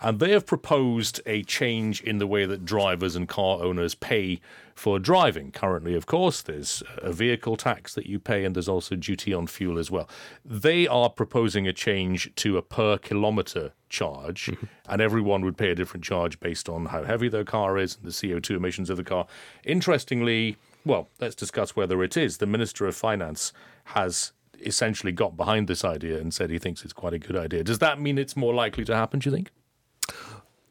And 0.00 0.18
they 0.18 0.32
have 0.32 0.46
proposed 0.46 1.20
a 1.26 1.42
change 1.44 2.00
in 2.02 2.18
the 2.18 2.26
way 2.26 2.46
that 2.46 2.64
drivers 2.64 3.16
and 3.16 3.28
car 3.28 3.62
owners 3.62 3.94
pay 3.94 4.40
for 4.80 4.98
driving. 4.98 5.50
Currently, 5.50 5.94
of 5.94 6.06
course, 6.06 6.40
there's 6.40 6.82
a 7.02 7.12
vehicle 7.12 7.58
tax 7.58 7.92
that 7.94 8.06
you 8.06 8.18
pay, 8.18 8.46
and 8.46 8.56
there's 8.56 8.66
also 8.66 8.96
duty 8.96 9.34
on 9.34 9.46
fuel 9.46 9.78
as 9.78 9.90
well. 9.90 10.08
They 10.42 10.88
are 10.88 11.10
proposing 11.10 11.68
a 11.68 11.72
change 11.74 12.34
to 12.36 12.56
a 12.56 12.62
per 12.62 12.96
kilometer 12.96 13.72
charge, 13.90 14.46
mhm. 14.46 14.68
and 14.88 15.02
everyone 15.02 15.44
would 15.44 15.58
pay 15.58 15.70
a 15.70 15.74
different 15.74 16.02
charge 16.02 16.40
based 16.40 16.66
on 16.70 16.86
how 16.86 17.04
heavy 17.04 17.28
their 17.28 17.44
car 17.44 17.76
is 17.76 17.94
and 17.96 18.06
the 18.06 18.10
CO2 18.10 18.56
emissions 18.56 18.88
of 18.88 18.96
the 18.96 19.04
car. 19.04 19.26
Interestingly, 19.64 20.56
well, 20.86 21.10
let's 21.20 21.34
discuss 21.34 21.76
whether 21.76 22.02
it 22.02 22.16
is. 22.16 22.38
The 22.38 22.46
Minister 22.46 22.86
of 22.86 22.96
Finance 22.96 23.52
has 23.84 24.32
essentially 24.62 25.12
got 25.12 25.36
behind 25.36 25.68
this 25.68 25.84
idea 25.84 26.18
and 26.18 26.32
said 26.32 26.48
he 26.48 26.58
thinks 26.58 26.84
it's 26.84 26.94
quite 26.94 27.12
a 27.12 27.18
good 27.18 27.36
idea. 27.36 27.62
Does 27.62 27.80
that 27.80 28.00
mean 28.00 28.16
it's 28.16 28.34
more 28.34 28.54
likely 28.54 28.86
to 28.86 28.96
happen, 28.96 29.20
do 29.20 29.28
you 29.28 29.36
think? 29.36 29.50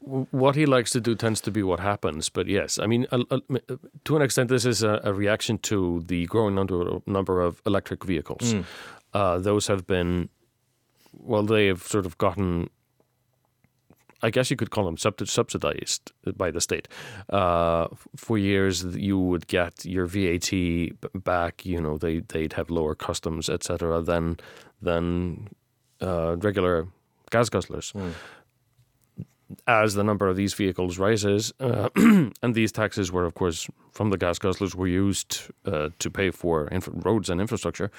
What 0.01 0.55
he 0.55 0.65
likes 0.65 0.91
to 0.91 1.01
do 1.01 1.15
tends 1.15 1.41
to 1.41 1.51
be 1.51 1.61
what 1.63 1.79
happens. 1.79 2.29
But 2.29 2.47
yes, 2.47 2.79
I 2.79 2.87
mean, 2.87 3.05
uh, 3.11 3.23
uh, 3.29 3.39
to 4.05 4.15
an 4.15 4.21
extent, 4.21 4.49
this 4.49 4.65
is 4.65 4.81
a, 4.83 4.99
a 5.03 5.13
reaction 5.13 5.57
to 5.59 6.03
the 6.07 6.25
growing 6.25 6.55
number, 6.55 6.99
number 7.05 7.41
of 7.41 7.61
electric 7.65 8.03
vehicles. 8.05 8.55
Uh, 9.13 9.37
those 9.39 9.67
have 9.67 9.85
been, 9.85 10.29
well, 11.13 11.43
they 11.43 11.67
have 11.67 11.83
sort 11.83 12.05
of 12.05 12.17
gotten. 12.17 12.69
I 14.21 14.29
guess 14.31 14.51
you 14.51 14.57
could 14.57 14.69
call 14.69 14.83
them 14.83 14.97
sub- 14.97 15.25
subsidized 15.25 16.11
by 16.35 16.51
the 16.51 16.59
state. 16.59 16.89
Uh, 17.29 17.87
for 18.17 18.37
years, 18.37 18.83
you 18.83 19.17
would 19.17 19.47
get 19.47 19.85
your 19.85 20.07
VAT 20.07 20.51
back. 21.23 21.65
You 21.65 21.79
know, 21.79 21.97
they 21.97 22.19
they'd 22.19 22.53
have 22.53 22.69
lower 22.69 22.95
customs, 22.95 23.49
etc. 23.49 24.01
than 24.01 24.37
than 24.81 25.47
uh, 26.01 26.35
regular 26.37 26.87
gas 27.31 27.49
guzzlers 27.49 27.93
as 29.67 29.95
the 29.95 30.03
number 30.03 30.27
of 30.27 30.35
these 30.35 30.53
vehicles 30.53 30.97
rises, 30.97 31.53
uh, 31.59 31.89
and 31.95 32.55
these 32.55 32.71
taxes 32.71 33.11
were, 33.11 33.25
of 33.25 33.33
course, 33.33 33.67
from 33.91 34.09
the 34.09 34.17
gas 34.17 34.39
guzzlers, 34.39 34.75
were 34.75 34.87
used 34.87 35.41
uh, 35.65 35.89
to 35.99 36.09
pay 36.09 36.31
for 36.31 36.67
infra- 36.71 36.93
roads 36.93 37.29
and 37.29 37.41
infrastructure. 37.41 37.91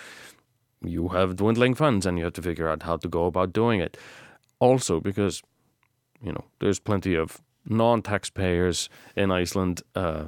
You 0.83 1.09
have 1.09 1.37
dwindling 1.37 1.75
funds, 1.75 2.07
and 2.07 2.18
you 2.18 2.25
have 2.25 2.35
to 2.35 2.42
figure 2.42 2.68
out 2.68 2.83
how 2.85 2.96
to 2.98 3.09
go 3.09 3.27
about 3.27 3.53
doing 3.53 3.81
it. 3.81 3.96
Also, 4.61 5.01
because 5.01 5.42
you 6.22 6.33
know, 6.33 6.44
there's 6.59 6.79
plenty 6.79 7.14
of 7.14 7.40
non-taxpayers 7.66 8.88
in 9.16 9.31
Iceland 9.31 9.83
uh, 9.94 10.25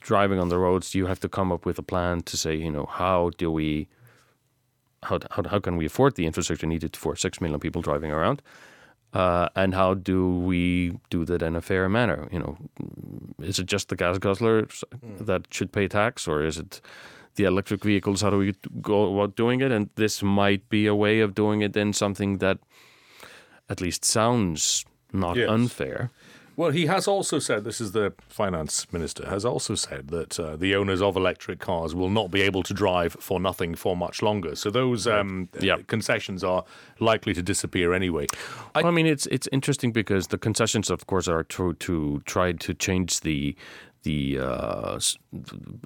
driving 0.00 0.38
on 0.38 0.48
the 0.48 0.58
roads. 0.58 0.94
You 0.94 1.06
have 1.06 1.20
to 1.20 1.28
come 1.28 1.52
up 1.52 1.66
with 1.66 1.78
a 1.78 1.82
plan 1.82 2.22
to 2.22 2.36
say, 2.36 2.54
you 2.54 2.70
know, 2.70 2.86
how 2.86 3.30
do 3.38 3.50
we, 3.50 3.88
how 5.02 5.18
how, 5.30 5.42
how 5.48 5.58
can 5.58 5.76
we 5.76 5.86
afford 5.86 6.16
the 6.16 6.26
infrastructure 6.26 6.66
needed 6.66 6.96
for 6.96 7.16
six 7.16 7.40
million 7.40 7.60
people 7.60 7.82
driving 7.82 8.10
around? 8.10 8.42
Uh, 9.12 9.48
and 9.56 9.74
how 9.74 9.94
do 9.94 10.38
we 10.38 10.92
do 11.10 11.24
that 11.24 11.42
in 11.42 11.56
a 11.56 11.60
fair 11.60 11.88
manner? 11.88 12.28
You 12.32 12.38
know, 12.38 12.56
is 13.42 13.58
it 13.58 13.66
just 13.66 13.88
the 13.88 13.96
gas 13.96 14.18
guzzlers 14.18 14.84
that 15.20 15.42
should 15.50 15.72
pay 15.72 15.88
tax, 15.88 16.28
or 16.28 16.42
is 16.44 16.58
it 16.58 16.80
the 17.34 17.44
electric 17.44 17.84
vehicles? 17.84 18.22
How 18.22 18.30
do 18.30 18.38
we 18.38 18.54
go 18.80 19.14
about 19.14 19.36
doing 19.36 19.60
it? 19.60 19.72
And 19.72 19.88
this 19.96 20.22
might 20.22 20.68
be 20.68 20.86
a 20.86 20.94
way 20.94 21.20
of 21.20 21.34
doing 21.34 21.62
it 21.62 21.76
in 21.76 21.92
something 21.92 22.38
that 22.38 22.58
at 23.68 23.80
least 23.80 24.04
sounds 24.04 24.84
not 25.12 25.36
Yes. 25.36 25.48
unfair. 25.48 26.10
Well, 26.60 26.72
he 26.72 26.84
has 26.84 27.08
also 27.08 27.38
said, 27.38 27.64
this 27.64 27.80
is 27.80 27.92
the 27.92 28.12
finance 28.28 28.92
minister, 28.92 29.26
has 29.30 29.46
also 29.46 29.74
said 29.74 30.08
that 30.08 30.38
uh, 30.38 30.56
the 30.56 30.74
owners 30.74 31.00
of 31.00 31.16
electric 31.16 31.58
cars 31.58 31.94
will 31.94 32.10
not 32.10 32.30
be 32.30 32.42
able 32.42 32.62
to 32.64 32.74
drive 32.74 33.16
for 33.18 33.40
nothing 33.40 33.74
for 33.74 33.96
much 33.96 34.20
longer. 34.20 34.54
So 34.54 34.70
those 34.70 35.06
um, 35.06 35.48
Yeah. 35.58 35.76
uh, 35.76 35.78
concessions 35.86 36.44
are 36.44 36.64
likely 36.98 37.32
to 37.32 37.42
disappear 37.42 37.94
anyway. 37.94 38.26
I, 38.74 38.82
I 38.82 38.90
mean, 38.90 39.06
it's 39.06 39.24
it's 39.28 39.48
interesting 39.52 39.90
because 39.90 40.26
the 40.26 40.36
concessions, 40.36 40.90
of 40.90 41.06
course, 41.06 41.28
are 41.28 41.44
to 41.44 41.72
to 41.86 42.20
try 42.26 42.52
to 42.52 42.74
change 42.74 43.20
the 43.20 43.56
the 44.02 44.38
uh, 44.38 45.00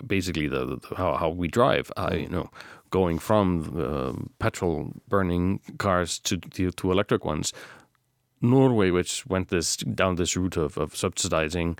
basically 0.04 0.48
the, 0.48 0.66
the 0.66 0.96
how, 0.96 1.14
how 1.14 1.28
we 1.28 1.46
drive. 1.46 1.92
Uh, 1.96 2.16
you 2.22 2.28
know, 2.28 2.50
going 2.90 3.20
from 3.20 3.46
uh, 3.78 4.12
petrol 4.40 4.90
burning 5.08 5.60
cars 5.78 6.18
to, 6.18 6.36
to 6.36 6.72
to 6.72 6.90
electric 6.90 7.24
ones. 7.24 7.52
Norway, 8.44 8.90
which 8.90 9.26
went 9.26 9.48
this 9.48 9.76
down 9.76 10.16
this 10.16 10.36
route 10.36 10.56
of, 10.56 10.78
of 10.78 10.94
subsidizing, 10.96 11.78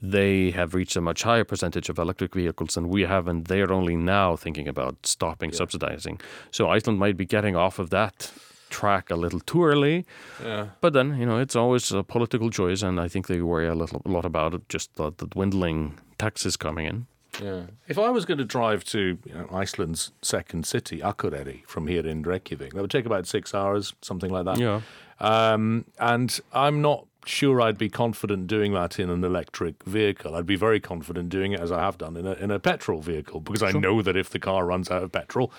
they 0.00 0.50
have 0.50 0.74
reached 0.74 0.96
a 0.96 1.00
much 1.00 1.22
higher 1.22 1.44
percentage 1.44 1.88
of 1.88 1.98
electric 1.98 2.34
vehicles 2.34 2.74
than 2.74 2.88
we 2.88 3.02
have, 3.02 3.28
and 3.28 3.46
they're 3.46 3.72
only 3.72 3.96
now 3.96 4.36
thinking 4.36 4.68
about 4.68 5.06
stopping 5.06 5.52
subsidizing. 5.52 6.20
So 6.50 6.68
Iceland 6.68 6.98
might 6.98 7.16
be 7.16 7.24
getting 7.24 7.56
off 7.56 7.78
of 7.78 7.90
that 7.90 8.30
track 8.68 9.10
a 9.10 9.16
little 9.16 9.40
too 9.40 9.64
early. 9.64 10.04
Yeah. 10.42 10.68
But 10.80 10.92
then, 10.92 11.18
you 11.18 11.26
know, 11.26 11.38
it's 11.38 11.56
always 11.56 11.92
a 11.92 12.02
political 12.02 12.50
choice, 12.50 12.82
and 12.82 13.00
I 13.00 13.08
think 13.08 13.26
they 13.26 13.40
worry 13.40 13.68
a 13.68 13.74
little 13.74 14.02
a 14.04 14.08
lot 14.08 14.24
about 14.24 14.54
it, 14.54 14.68
just 14.68 14.94
the, 14.96 15.12
the 15.16 15.26
dwindling 15.26 15.98
taxes 16.18 16.56
coming 16.56 16.86
in. 16.86 17.06
Yeah. 17.42 17.62
If 17.86 17.98
I 17.98 18.10
was 18.10 18.24
going 18.24 18.38
to 18.38 18.44
drive 18.44 18.84
to 18.84 19.18
you 19.24 19.34
know, 19.34 19.48
Iceland's 19.52 20.12
second 20.22 20.66
city, 20.66 21.00
Akureyri, 21.00 21.66
from 21.66 21.86
here 21.86 22.06
in 22.06 22.22
Reykjavik, 22.22 22.72
that 22.72 22.80
would 22.80 22.90
take 22.90 23.06
about 23.06 23.26
six 23.26 23.54
hours, 23.54 23.94
something 24.00 24.30
like 24.30 24.46
that. 24.46 24.58
Yeah. 24.58 24.80
Um, 25.18 25.86
and 25.98 26.38
I'm 26.52 26.82
not 26.82 27.06
sure 27.24 27.60
I'd 27.60 27.78
be 27.78 27.88
confident 27.88 28.46
doing 28.46 28.72
that 28.74 28.98
in 28.98 29.10
an 29.10 29.24
electric 29.24 29.82
vehicle. 29.84 30.34
I'd 30.34 30.46
be 30.46 30.56
very 30.56 30.80
confident 30.80 31.28
doing 31.28 31.52
it 31.52 31.60
as 31.60 31.72
I 31.72 31.80
have 31.80 31.98
done 31.98 32.16
in 32.16 32.26
a, 32.26 32.32
in 32.34 32.50
a 32.50 32.58
petrol 32.58 33.00
vehicle 33.00 33.40
because 33.40 33.62
I 33.62 33.72
know 33.72 34.02
that 34.02 34.16
if 34.16 34.30
the 34.30 34.38
car 34.38 34.64
runs 34.66 34.90
out 34.90 35.02
of 35.02 35.12
petrol, 35.12 35.52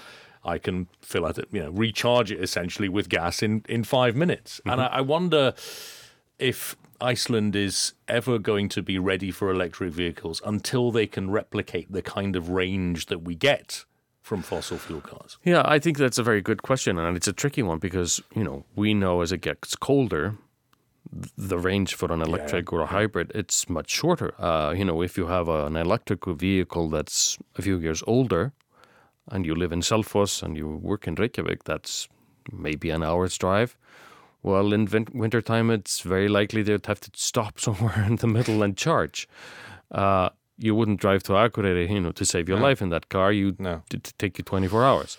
I 0.46 0.58
can 0.58 0.88
fill 1.02 1.26
it, 1.26 1.40
you 1.52 1.64
know, 1.64 1.72
recharge 1.72 2.32
it 2.32 2.42
essentially 2.42 2.88
with 2.88 3.10
gas 3.10 3.44
in, 3.44 3.66
in 3.68 3.84
five 3.84 4.16
minutes. 4.16 4.62
And 4.66 4.80
I, 4.80 4.88
I 4.88 5.02
wonder 5.02 5.54
if 6.40 6.78
Iceland 7.02 7.56
is 7.56 7.94
ever 8.08 8.40
going 8.40 8.70
to 8.70 8.82
be 8.82 8.98
ready 8.98 9.30
for 9.30 9.52
electric 9.52 9.92
vehicles 9.94 10.42
until 10.46 10.92
they 10.92 11.06
can 11.06 11.30
replicate 11.30 11.92
the 11.92 12.02
kind 12.02 12.36
of 12.36 12.50
range 12.50 13.08
that 13.08 13.24
we 13.24 13.36
get 13.36 13.86
from 14.28 14.42
fossil 14.42 14.78
fuel 14.78 15.02
cars. 15.02 15.38
Yeah, 15.44 15.62
I 15.66 15.80
think 15.80 15.98
that's 15.98 16.18
a 16.18 16.24
very 16.24 16.42
good 16.42 16.62
question, 16.62 17.00
and 17.00 17.16
it's 17.16 17.30
a 17.30 17.34
tricky 17.34 17.64
one 17.64 17.80
because 17.80 18.22
you 18.36 18.44
know 18.44 18.66
we 18.76 18.94
know 18.94 19.22
as 19.22 19.32
it 19.32 19.42
gets 19.42 19.76
colder, 19.76 20.36
the 21.38 21.58
range 21.58 21.96
for 21.96 22.12
an 22.12 22.22
electric 22.22 22.74
or 22.74 22.82
a 22.82 22.86
hybrid 22.88 23.32
it's 23.34 23.70
much 23.70 23.90
shorter. 23.90 24.34
Uh, 24.38 24.74
you 24.78 24.84
know, 24.84 25.02
if 25.02 25.18
you 25.18 25.28
have 25.28 25.48
a, 25.48 25.66
an 25.66 25.78
electric 25.78 26.26
vehicle 26.26 26.90
that's 26.90 27.38
a 27.58 27.62
few 27.62 27.80
years 27.80 28.04
older, 28.06 28.52
and 29.32 29.46
you 29.46 29.56
live 29.56 29.72
in 29.72 29.82
Selfoss 29.82 30.44
and 30.44 30.58
you 30.58 30.68
work 30.68 31.08
in 31.08 31.16
Reykjavik, 31.16 31.64
that's 31.64 32.10
maybe 32.52 32.90
an 32.90 33.04
hour's 33.04 33.38
drive. 33.38 33.78
Well, 34.44 34.74
in 34.74 34.88
vin- 34.88 35.08
wintertime, 35.14 35.70
it's 35.72 36.02
very 36.02 36.28
likely 36.28 36.64
they'd 36.64 36.86
have 36.86 37.00
to 37.02 37.12
stop 37.14 37.60
somewhere 37.68 38.04
in 38.06 38.18
the 38.18 38.28
middle 38.28 38.62
and 38.62 38.76
charge. 38.76 39.28
Uh, 39.92 40.30
you 40.58 40.76
wouldn't 40.76 41.00
drive 41.00 41.24
to 41.24 41.34
Akureyri, 41.34 41.90
you 41.90 42.00
know, 42.00 42.12
to 42.12 42.26
save 42.26 42.50
your 42.50 42.60
life 42.60 42.82
in 42.82 42.90
that 42.90 43.10
car. 43.10 43.32
You 43.32 43.56
No. 43.60 43.84
take 44.18 44.38
you 44.38 44.44
24 44.44 44.84
hours. 44.84 45.18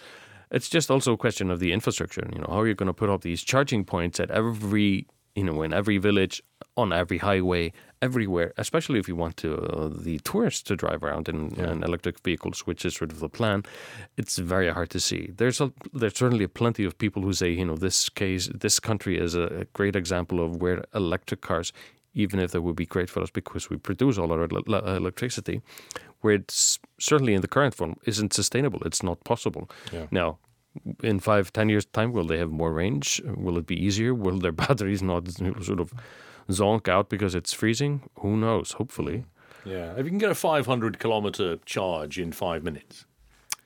It's 0.50 0.68
just 0.68 0.90
also 0.90 1.12
a 1.12 1.16
question 1.16 1.50
of 1.50 1.60
the 1.60 1.72
infrastructure. 1.72 2.26
You 2.32 2.40
know, 2.40 2.48
how 2.48 2.60
are 2.60 2.68
you 2.68 2.74
going 2.74 2.86
to 2.86 2.94
put 2.94 3.10
up 3.10 3.22
these 3.22 3.42
charging 3.42 3.84
points 3.84 4.18
at 4.18 4.30
every, 4.30 5.06
you 5.34 5.44
know, 5.44 5.62
in 5.62 5.72
every 5.74 5.98
village 5.98 6.42
on 6.76 6.92
every 6.92 7.18
highway, 7.18 7.72
everywhere, 8.00 8.52
especially 8.56 8.98
if 9.00 9.08
you 9.08 9.16
want 9.16 9.36
to 9.36 9.56
uh, 9.56 9.88
the 9.88 10.18
tourists 10.20 10.62
to 10.62 10.76
drive 10.76 11.02
around 11.02 11.28
in, 11.28 11.52
in, 11.56 11.82
electric 11.82 12.20
vehicles, 12.20 12.60
which 12.60 12.84
is 12.84 12.94
sort 12.94 13.10
of 13.10 13.18
the 13.18 13.28
plan. 13.28 13.64
It's 14.16 14.38
very 14.38 14.70
hard 14.72 14.90
to 14.90 15.00
see. 15.00 15.32
There's 15.36 15.60
a, 15.60 15.72
there's 15.92 16.16
certainly 16.16 16.46
plenty 16.46 16.84
of 16.84 16.96
people 16.96 17.22
who 17.22 17.32
say, 17.32 17.50
you 17.50 17.64
know, 17.64 17.76
this 17.76 18.08
case, 18.08 18.48
this 18.54 18.78
country 18.78 19.18
is 19.18 19.34
a 19.34 19.66
great 19.72 19.96
example 19.96 20.42
of 20.44 20.62
where 20.62 20.84
electric 20.94 21.40
cars, 21.40 21.72
even 22.18 22.40
if 22.40 22.50
they 22.50 22.58
would 22.58 22.76
be 22.76 22.84
great 22.84 23.08
for 23.08 23.22
us 23.22 23.30
because 23.30 23.70
we 23.70 23.76
produce 23.76 24.18
all 24.18 24.32
our 24.32 24.42
electricity, 24.42 25.62
where 26.20 26.34
it's 26.34 26.78
certainly 26.98 27.32
in 27.32 27.40
the 27.40 27.48
current 27.48 27.74
form 27.74 27.94
isn't 28.04 28.32
sustainable. 28.32 28.80
It's 28.84 29.02
not 29.02 29.22
possible. 29.22 29.70
Yeah. 29.92 30.06
Now, 30.10 30.38
in 31.02 31.20
five, 31.20 31.52
ten 31.52 31.68
years' 31.68 31.86
time, 31.86 32.12
will 32.12 32.26
they 32.26 32.38
have 32.38 32.50
more 32.50 32.72
range? 32.72 33.22
Will 33.24 33.56
it 33.56 33.66
be 33.66 33.76
easier? 33.86 34.12
Will 34.12 34.38
their 34.38 34.52
batteries 34.66 35.02
not 35.02 35.30
sort 35.30 35.80
of 35.80 35.94
zonk 36.48 36.88
out 36.88 37.08
because 37.08 37.36
it's 37.36 37.52
freezing? 37.52 38.02
Who 38.16 38.36
knows? 38.36 38.72
Hopefully. 38.72 39.24
Yeah. 39.64 39.92
If 39.92 40.04
you 40.04 40.10
can 40.10 40.18
get 40.18 40.30
a 40.30 40.34
500 40.34 40.98
kilometer 40.98 41.58
charge 41.64 42.18
in 42.18 42.32
five 42.32 42.64
minutes. 42.64 43.06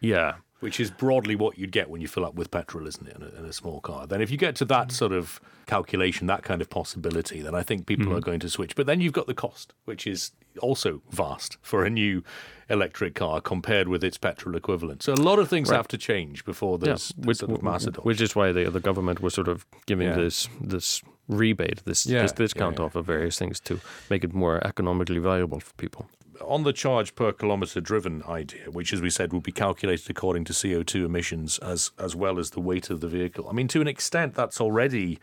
Yeah. 0.01 0.35
Which 0.62 0.79
is 0.79 0.90
broadly 0.90 1.35
what 1.35 1.59
you'd 1.59 1.72
get 1.72 1.90
when 1.90 2.01
you 2.01 2.07
fill 2.07 2.25
up 2.25 2.35
with 2.35 2.51
petrol, 2.51 2.87
isn't 2.87 3.09
it, 3.09 3.16
in 3.16 3.22
a, 3.22 3.40
in 3.40 3.44
a 3.44 3.53
small 3.53 3.81
car? 3.81 4.07
Then, 4.07 4.20
if 4.20 4.31
you 4.31 4.37
get 4.37 4.55
to 4.57 4.64
that 4.66 4.92
sort 4.92 5.12
of 5.12 5.40
calculation, 5.66 6.29
that 6.29 6.44
kind 6.44 6.62
of 6.62 6.70
possibility, 6.70 7.42
then 7.42 7.55
I 7.55 7.62
think 7.62 7.87
people 7.87 8.07
mm-hmm. 8.07 8.16
are 8.16 8.20
going 8.20 8.40
to 8.40 8.48
switch. 8.48 8.77
But 8.77 8.87
then 8.87 9.01
you've 9.01 9.12
got 9.12 9.27
the 9.27 9.35
cost, 9.35 9.72
which 9.87 10.07
is 10.07 10.31
also 10.61 11.03
vast 11.11 11.59
for 11.62 11.85
a 11.85 11.90
new 11.90 12.22
electric 12.68 13.14
car 13.14 13.40
compared 13.40 13.88
with 13.88 14.05
its 14.05 14.18
petrol 14.18 14.55
equivalent. 14.55 15.03
So 15.03 15.12
a 15.12 15.14
lot 15.14 15.38
of 15.38 15.48
things 15.48 15.68
right. 15.68 15.77
have 15.77 15.88
to 15.88 15.98
change 15.98 16.44
before 16.44 16.79
there's 16.79 17.12
yeah, 17.16 17.27
which, 17.27 17.38
sort 17.38 17.53
of 17.53 17.62
mass 17.62 17.85
adoption. 17.85 18.05
Which 18.05 18.20
is 18.20 18.37
why 18.37 18.53
the 18.53 18.70
the 18.70 18.81
government 18.81 19.20
was 19.20 19.35
sort 19.35 19.48
of 19.48 19.66
giving 19.87 20.09
yeah. 20.09 20.16
this 20.16 20.48
this 20.61 21.03
rebate, 21.29 21.85
this, 21.85 22.07
yeah, 22.07 22.22
this 22.22 22.33
discount 22.33 22.81
off 22.81 22.94
of 22.94 23.07
various 23.07 23.38
things 23.38 23.61
to 23.61 23.81
make 24.11 24.25
it 24.25 24.33
more 24.35 24.64
economically 24.66 25.18
viable 25.18 25.61
for 25.61 25.72
people. 25.75 26.09
On 26.45 26.63
the 26.63 26.73
charge 26.73 27.15
per 27.15 27.33
kilometre 27.33 27.81
driven 27.81 28.23
idea, 28.25 28.71
which, 28.71 28.93
as 28.93 29.01
we 29.01 29.11
said, 29.11 29.33
will 29.33 29.41
be 29.41 29.53
calculated 29.53 30.11
according 30.11 30.45
to 30.45 30.53
CO2 30.53 31.05
emissions 31.05 31.59
as 31.59 31.91
as 31.99 32.15
well 32.15 32.39
as 32.39 32.51
the 32.51 32.61
weight 32.61 32.91
of 32.91 33.01
the 33.01 33.09
vehicle. 33.09 33.49
I 33.49 33.53
mean, 33.53 33.69
to 33.69 33.81
an 33.81 33.89
extent, 33.89 34.35
that's 34.35 34.61
already 34.61 35.19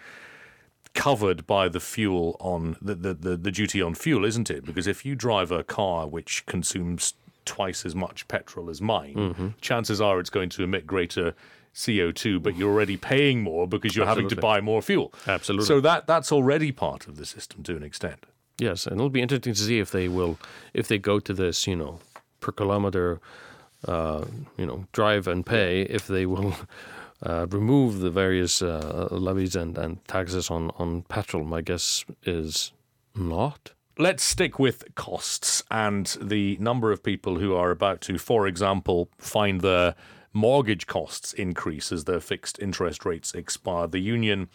covered 0.93 1.45
by 1.45 1.69
the 1.69 1.79
fuel 1.79 2.35
on 2.39 2.75
the, 2.81 2.95
the, 2.95 3.13
the, 3.13 3.37
the, 3.37 3.51
duty 3.51 3.81
on 3.81 3.93
fuel, 3.93 4.25
isn't 4.25 4.49
it? 4.49 4.65
Because 4.65 4.87
if 4.87 5.05
you 5.05 5.15
drive 5.15 5.51
a 5.51 5.63
car 5.63 6.07
which 6.07 6.45
consumes 6.47 7.13
twice 7.45 7.85
as 7.85 7.95
much 7.95 8.27
petrol 8.27 8.69
as 8.69 8.81
mine, 8.81 9.15
mm-hmm. 9.15 9.47
chances 9.61 10.01
are 10.01 10.19
it's 10.19 10.29
going 10.29 10.49
to 10.49 10.63
emit 10.63 10.87
greater 10.87 11.35
CO2, 11.75 12.41
but 12.41 12.55
you're 12.57 12.71
already 12.71 12.97
paying 12.97 13.41
more 13.41 13.67
because 13.67 13.95
you're 13.95 14.05
Absolutely. 14.05 14.23
having 14.23 14.35
to 14.35 14.41
buy 14.41 14.61
more 14.61 14.81
fuel. 14.81 15.13
Absolutely. 15.27 15.65
So 15.67 15.79
that 15.81 16.07
that's 16.07 16.31
already 16.31 16.71
part 16.71 17.07
of 17.07 17.17
the 17.17 17.25
system 17.25 17.63
to 17.63 17.75
an 17.75 17.83
extent. 17.83 18.25
Yes, 18.59 18.85
and 18.85 18.97
it'll 18.97 19.09
be 19.09 19.21
interesting 19.21 19.53
to 19.53 19.59
see 19.59 19.79
if 19.79 19.91
they 19.91 20.07
will, 20.07 20.37
if 20.73 20.87
they 20.87 20.97
go 20.97 21.19
to 21.19 21.33
this, 21.33 21.65
you 21.65 21.75
know, 21.75 21.99
per 22.41 22.51
kilometer, 22.51 23.19
uh, 23.87 24.25
you 24.57 24.65
know, 24.65 24.85
drive 24.91 25.27
and 25.27 25.45
pay, 25.45 25.83
if 25.83 26.07
they 26.07 26.25
will. 26.25 26.55
Uh, 27.21 27.45
remove 27.49 27.99
the 27.99 28.09
various 28.09 28.61
uh, 28.61 29.09
levies 29.11 29.53
and, 29.53 29.77
and 29.77 30.01
taxes 30.07 30.49
on, 30.49 30.71
on 30.77 31.01
petrol, 31.01 31.43
my 31.43 31.59
guess 31.59 32.05
is 32.23 32.71
not. 33.13 33.73
Let's 33.97 34.23
stick 34.23 34.57
with 34.57 34.95
costs 34.95 35.61
and 35.69 36.05
the 36.21 36.55
number 36.61 36.93
of 36.93 37.03
people 37.03 37.37
who 37.37 37.53
are 37.53 37.71
about 37.71 37.99
to, 38.03 38.17
for 38.17 38.47
example, 38.47 39.09
find 39.17 39.59
their 39.59 39.95
mortgage 40.31 40.87
costs 40.87 41.33
increase 41.33 41.91
as 41.91 42.05
their 42.05 42.21
fixed 42.21 42.57
interest 42.59 43.03
rates 43.03 43.33
expire. 43.33 43.87
The 43.87 43.99
union 43.99 44.47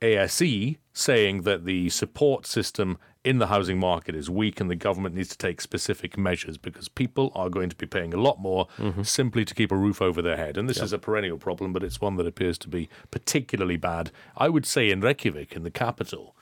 ASÍ 0.00 0.76
saying 0.92 1.42
that 1.42 1.64
the 1.64 1.88
support 1.88 2.46
system 2.46 2.98
in 3.24 3.38
the 3.38 3.46
housing 3.46 3.78
market 3.78 4.14
is 4.14 4.28
weak 4.28 4.60
and 4.60 4.70
the 4.70 4.76
government 4.76 5.14
needs 5.14 5.30
to 5.30 5.38
take 5.38 5.60
specific 5.60 6.18
measures 6.18 6.58
because 6.58 6.88
people 6.88 7.32
are 7.34 7.48
going 7.48 7.70
to 7.70 7.76
be 7.76 7.86
paying 7.86 8.12
a 8.12 8.18
lot 8.18 8.38
more 8.38 8.68
mm-hmm. 8.78 9.02
simply 9.02 9.44
to 9.46 9.54
keep 9.54 9.72
a 9.72 9.76
roof 9.76 10.02
over 10.02 10.20
their 10.20 10.36
head. 10.36 10.58
And 10.58 10.68
this 10.68 10.76
yep. 10.76 10.84
is 10.84 10.92
a 10.92 10.98
perennial 10.98 11.38
problem, 11.38 11.72
but 11.72 11.82
it's 11.82 12.00
one 12.00 12.16
that 12.16 12.26
appears 12.26 12.58
to 12.58 12.68
be 12.68 12.90
particularly 13.10 13.76
bad, 13.78 14.10
I 14.36 14.50
would 14.50 14.66
say, 14.66 14.90
in 14.90 15.00
Reykjavik, 15.00 15.56
in 15.56 15.62
the 15.62 15.70
capital. 15.70 16.36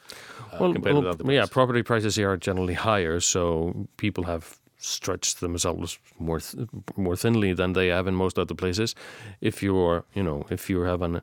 Uh, 0.53 0.57
well, 0.61 0.75
well 0.75 1.17
yeah, 1.31 1.47
property 1.47 1.83
prices 1.83 2.17
here 2.17 2.31
are 2.33 2.37
generally 2.37 2.75
higher, 2.75 3.21
so 3.21 3.87
people 3.97 4.25
have 4.25 4.59
stretched 4.77 5.41
themselves 5.41 5.99
more 6.19 6.41
th- 6.41 6.69
more 6.97 7.15
thinly 7.15 7.53
than 7.53 7.73
they 7.73 7.87
have 7.87 8.09
in 8.09 8.15
most 8.17 8.39
other 8.39 8.55
places. 8.55 8.97
If 9.41 9.63
you're, 9.63 10.05
you 10.13 10.25
know, 10.25 10.45
if 10.51 10.69
you 10.69 10.81
have 10.81 11.01
an 11.03 11.23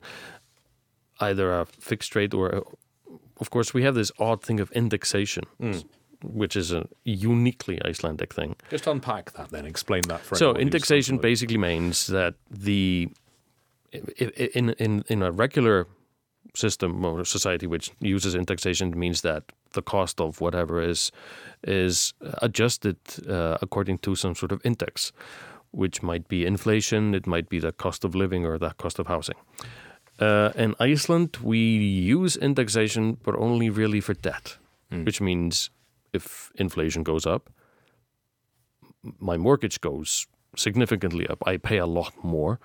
either 1.20 1.52
a 1.52 1.66
fixed 1.66 2.16
rate 2.16 2.32
or, 2.32 2.48
a, 2.48 2.62
of 3.40 3.50
course, 3.50 3.74
we 3.74 3.82
have 3.82 3.94
this 3.94 4.12
odd 4.18 4.42
thing 4.42 4.60
of 4.60 4.70
indexation. 4.72 5.44
Mm. 5.60 5.84
Which 6.22 6.54
is 6.54 6.70
a 6.70 6.86
uniquely 7.04 7.80
Icelandic 7.82 8.34
thing. 8.34 8.54
Just 8.68 8.86
unpack 8.86 9.32
that, 9.32 9.48
then 9.48 9.64
explain 9.64 10.02
that. 10.08 10.20
For 10.20 10.36
so 10.36 10.54
indexation 10.54 11.16
basically 11.16 11.56
means 11.56 12.08
that 12.08 12.34
the 12.50 13.08
in 14.52 14.68
in 14.78 15.02
in 15.08 15.22
a 15.22 15.32
regular 15.32 15.86
system 16.54 17.04
or 17.04 17.24
society 17.24 17.66
which 17.66 17.90
uses 18.00 18.34
indexation 18.34 18.98
means 18.98 19.20
that 19.22 19.44
the 19.72 19.82
cost 19.82 20.20
of 20.20 20.40
whatever 20.40 20.80
is 20.82 21.12
is 21.64 22.12
adjusted 22.42 22.96
uh, 23.28 23.56
according 23.62 23.98
to 23.98 24.14
some 24.14 24.34
sort 24.34 24.52
of 24.52 24.60
index, 24.64 25.12
which 25.70 26.02
might 26.02 26.28
be 26.28 26.44
inflation, 26.44 27.14
it 27.14 27.26
might 27.26 27.48
be 27.48 27.58
the 27.58 27.72
cost 27.72 28.04
of 28.04 28.14
living 28.14 28.44
or 28.44 28.58
the 28.58 28.70
cost 28.70 28.98
of 28.98 29.06
housing. 29.06 29.36
Uh, 30.20 30.52
in 30.54 30.74
Iceland, 30.78 31.38
we 31.42 31.58
use 31.58 32.36
indexation, 32.36 33.16
but 33.22 33.34
only 33.36 33.70
really 33.70 34.00
for 34.00 34.14
debt, 34.14 34.58
mm. 34.92 35.04
which 35.04 35.20
means 35.20 35.70
if 36.12 36.52
inflation 36.56 37.02
goes 37.02 37.26
up, 37.26 37.50
my 39.18 39.38
mortgage 39.38 39.80
goes 39.80 40.26
significantly 40.56 41.26
up. 41.26 41.42
I 41.46 41.56
pay 41.56 41.78
a 41.78 41.86
lot 41.86 42.12
more 42.22 42.60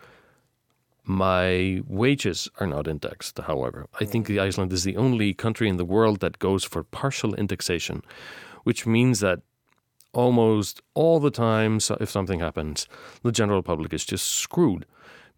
my 1.05 1.81
wages 1.87 2.49
are 2.59 2.67
not 2.67 2.87
indexed, 2.87 3.37
however. 3.37 3.87
I 3.99 4.05
think 4.05 4.25
the 4.25 4.39
Iceland 4.39 4.73
is 4.73 4.83
the 4.83 4.97
only 4.97 5.33
country 5.33 5.69
in 5.69 5.77
the 5.77 5.85
world 5.85 6.19
that 6.19 6.39
goes 6.39 6.63
for 6.63 6.83
partial 6.83 7.35
indexation, 7.35 8.01
which 8.63 8.87
means 8.87 9.19
that 9.19 9.41
almost 10.13 10.81
all 10.93 11.19
the 11.19 11.31
time, 11.31 11.79
if 11.99 12.09
something 12.09 12.39
happens, 12.39 12.87
the 13.21 13.31
general 13.31 13.61
public 13.61 13.93
is 13.93 14.05
just 14.05 14.25
screwed 14.25 14.85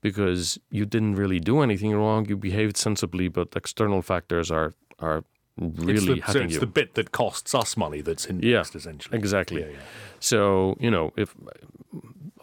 because 0.01 0.59
you 0.69 0.85
didn't 0.85 1.15
really 1.15 1.39
do 1.39 1.61
anything 1.61 1.95
wrong. 1.95 2.27
You 2.27 2.37
behaved 2.37 2.77
sensibly, 2.77 3.27
but 3.27 3.55
external 3.55 4.01
factors 4.01 4.51
are 4.51 4.73
are 4.99 5.23
really 5.57 6.19
it's 6.19 6.27
the, 6.27 6.33
so 6.33 6.39
it's 6.39 6.53
you. 6.53 6.59
the 6.59 6.67
bit 6.67 6.93
that 6.93 7.11
costs 7.11 7.55
us 7.55 7.75
money 7.75 8.01
that's 8.01 8.25
indexed 8.25 8.73
yeah, 8.73 8.77
essentially. 8.77 9.17
Exactly. 9.17 9.61
Yeah, 9.61 9.69
yeah. 9.69 9.79
So 10.19 10.77
you 10.79 10.91
know, 10.91 11.11
if 11.15 11.35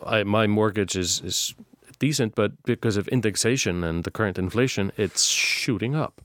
I, 0.05 0.25
my 0.25 0.47
mortgage 0.47 0.97
is 0.97 1.21
is 1.21 1.55
decent, 1.99 2.35
but 2.35 2.51
because 2.65 2.97
of 2.97 3.09
indexation 3.09 3.85
and 3.85 4.05
the 4.05 4.11
current 4.11 4.39
inflation, 4.39 4.93
it's 4.97 5.25
shooting 5.25 5.95
up. 5.95 6.21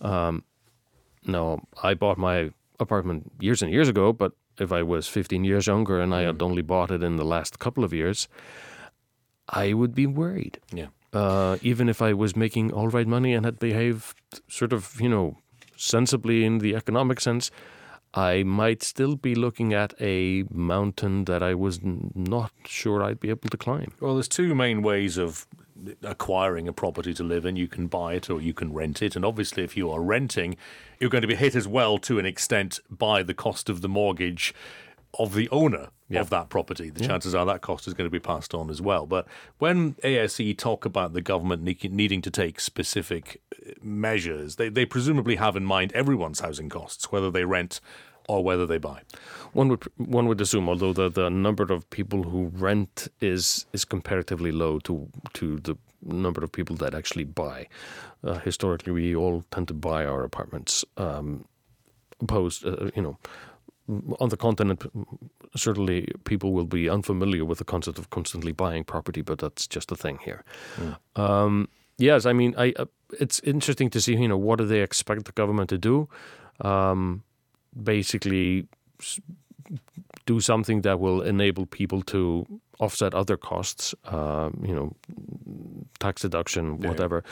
Um, 0.00 0.44
now, 1.24 1.62
I 1.82 1.94
bought 1.94 2.18
my 2.18 2.50
apartment 2.80 3.30
years 3.40 3.62
and 3.62 3.70
years 3.70 3.88
ago, 3.88 4.12
but 4.12 4.32
if 4.58 4.72
I 4.72 4.82
was 4.82 5.06
15 5.08 5.44
years 5.44 5.66
younger 5.66 6.00
and 6.00 6.14
I 6.14 6.22
had 6.22 6.38
mm. 6.38 6.42
only 6.42 6.62
bought 6.62 6.90
it 6.90 7.02
in 7.02 7.16
the 7.16 7.24
last 7.24 7.58
couple 7.58 7.84
of 7.84 7.92
years, 7.92 8.28
I 9.48 9.72
would 9.72 9.94
be 9.94 10.06
worried. 10.06 10.58
Yeah. 10.72 10.86
Uh, 11.12 11.58
even 11.62 11.88
if 11.88 12.00
I 12.00 12.14
was 12.14 12.34
making 12.34 12.72
all 12.72 12.88
right 12.88 13.06
money 13.06 13.34
and 13.34 13.44
had 13.44 13.58
behaved 13.58 14.16
sort 14.48 14.72
of, 14.72 14.98
you 15.00 15.08
know, 15.08 15.36
sensibly 15.76 16.44
in 16.44 16.58
the 16.58 16.74
economic 16.74 17.20
sense, 17.20 17.50
I 18.14 18.42
might 18.42 18.82
still 18.82 19.16
be 19.16 19.34
looking 19.34 19.72
at 19.72 19.94
a 20.00 20.44
mountain 20.50 21.24
that 21.24 21.42
I 21.42 21.54
was 21.54 21.80
not 21.82 22.52
sure 22.66 23.02
I'd 23.02 23.20
be 23.20 23.30
able 23.30 23.48
to 23.48 23.56
climb. 23.56 23.92
Well, 24.00 24.14
there's 24.14 24.28
two 24.28 24.54
main 24.54 24.82
ways 24.82 25.16
of 25.18 25.46
acquiring 26.02 26.68
a 26.68 26.72
property 26.72 27.14
to 27.14 27.24
live 27.24 27.44
in. 27.44 27.56
You 27.56 27.68
can 27.68 27.86
buy 27.86 28.14
it 28.14 28.30
or 28.30 28.40
you 28.40 28.52
can 28.52 28.72
rent 28.72 29.02
it. 29.02 29.16
And 29.16 29.24
obviously, 29.24 29.64
if 29.64 29.76
you 29.76 29.90
are 29.90 30.00
renting, 30.02 30.56
you're 31.00 31.10
going 31.10 31.22
to 31.22 31.28
be 31.28 31.34
hit 31.34 31.54
as 31.54 31.66
well 31.66 31.98
to 31.98 32.18
an 32.18 32.26
extent 32.26 32.78
by 32.90 33.22
the 33.22 33.34
cost 33.34 33.68
of 33.68 33.80
the 33.80 33.88
mortgage 33.88 34.54
of 35.18 35.34
the 35.34 35.48
owner 35.50 35.88
yeah. 36.08 36.20
of 36.20 36.30
that 36.30 36.48
property. 36.48 36.90
The 36.90 37.02
yeah. 37.02 37.08
chances 37.08 37.34
are 37.34 37.44
that 37.46 37.60
cost 37.60 37.86
is 37.86 37.94
going 37.94 38.06
to 38.06 38.10
be 38.10 38.20
passed 38.20 38.54
on 38.54 38.70
as 38.70 38.80
well. 38.80 39.06
But 39.06 39.26
when 39.58 39.94
ASÍ 39.96 40.56
talk 40.56 40.84
about 40.84 41.12
the 41.12 41.20
government 41.20 41.62
needing 41.62 42.22
to 42.22 42.30
take 42.30 42.60
specific 42.60 43.40
measures, 43.82 44.56
they, 44.56 44.68
they 44.68 44.86
presumably 44.86 45.36
have 45.36 45.56
in 45.56 45.64
mind 45.64 45.92
everyone's 45.92 46.40
housing 46.40 46.68
costs, 46.68 47.10
whether 47.12 47.30
they 47.30 47.44
rent 47.44 47.80
or 48.28 48.44
whether 48.44 48.66
they 48.66 48.78
buy. 48.78 49.02
One 49.52 49.68
would 49.68 49.84
one 49.96 50.26
would 50.28 50.40
assume, 50.40 50.68
although 50.68 50.92
the, 50.92 51.08
the 51.08 51.28
number 51.28 51.64
of 51.64 51.88
people 51.90 52.22
who 52.22 52.52
rent 52.54 53.08
is 53.20 53.66
is 53.72 53.84
comparatively 53.84 54.52
low 54.52 54.78
to 54.80 55.08
to 55.34 55.58
the 55.58 55.76
number 56.02 56.42
of 56.44 56.52
people 56.52 56.76
that 56.76 56.94
actually 56.94 57.24
buy. 57.24 57.66
Uh, 58.24 58.38
historically, 58.38 58.92
we 58.92 59.16
all 59.16 59.44
tend 59.50 59.68
to 59.68 59.74
buy 59.74 60.04
our 60.04 60.22
apartments. 60.24 60.84
Um, 60.96 61.46
opposed, 62.20 62.64
uh, 62.64 62.90
you 62.94 63.02
know, 63.02 63.18
on 64.20 64.28
the 64.28 64.36
continent, 64.36 64.84
certainly 65.56 66.08
people 66.24 66.52
will 66.52 66.66
be 66.66 66.88
unfamiliar 66.88 67.44
with 67.44 67.58
the 67.58 67.64
concept 67.64 67.98
of 67.98 68.10
constantly 68.10 68.52
buying 68.52 68.84
property, 68.84 69.22
but 69.22 69.38
that's 69.38 69.66
just 69.66 69.92
a 69.92 69.96
thing 69.96 70.18
here. 70.24 70.44
Mm. 70.76 71.20
Um, 71.20 71.68
yes, 71.98 72.26
I 72.26 72.32
mean, 72.32 72.54
I, 72.56 72.72
uh, 72.76 72.86
it's 73.20 73.40
interesting 73.40 73.90
to 73.90 74.00
see, 74.00 74.14
you 74.14 74.28
know, 74.28 74.36
what 74.38 74.58
do 74.58 74.66
they 74.66 74.82
expect 74.82 75.24
the 75.24 75.32
government 75.32 75.68
to 75.70 75.78
do? 75.78 76.08
Um, 76.60 77.24
basically 77.82 78.68
do 80.26 80.40
something 80.40 80.82
that 80.82 81.00
will 81.00 81.22
enable 81.22 81.66
people 81.66 82.02
to 82.02 82.46
offset 82.78 83.14
other 83.14 83.36
costs, 83.36 83.94
uh, 84.04 84.50
you 84.62 84.74
know, 84.74 84.94
tax 85.98 86.22
deduction, 86.22 86.78
whatever. 86.80 87.24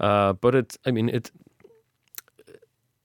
Yeah. 0.00 0.06
Uh, 0.06 0.32
but 0.32 0.54
it, 0.54 0.76
I 0.86 0.90
mean, 0.90 1.08
it. 1.08 1.30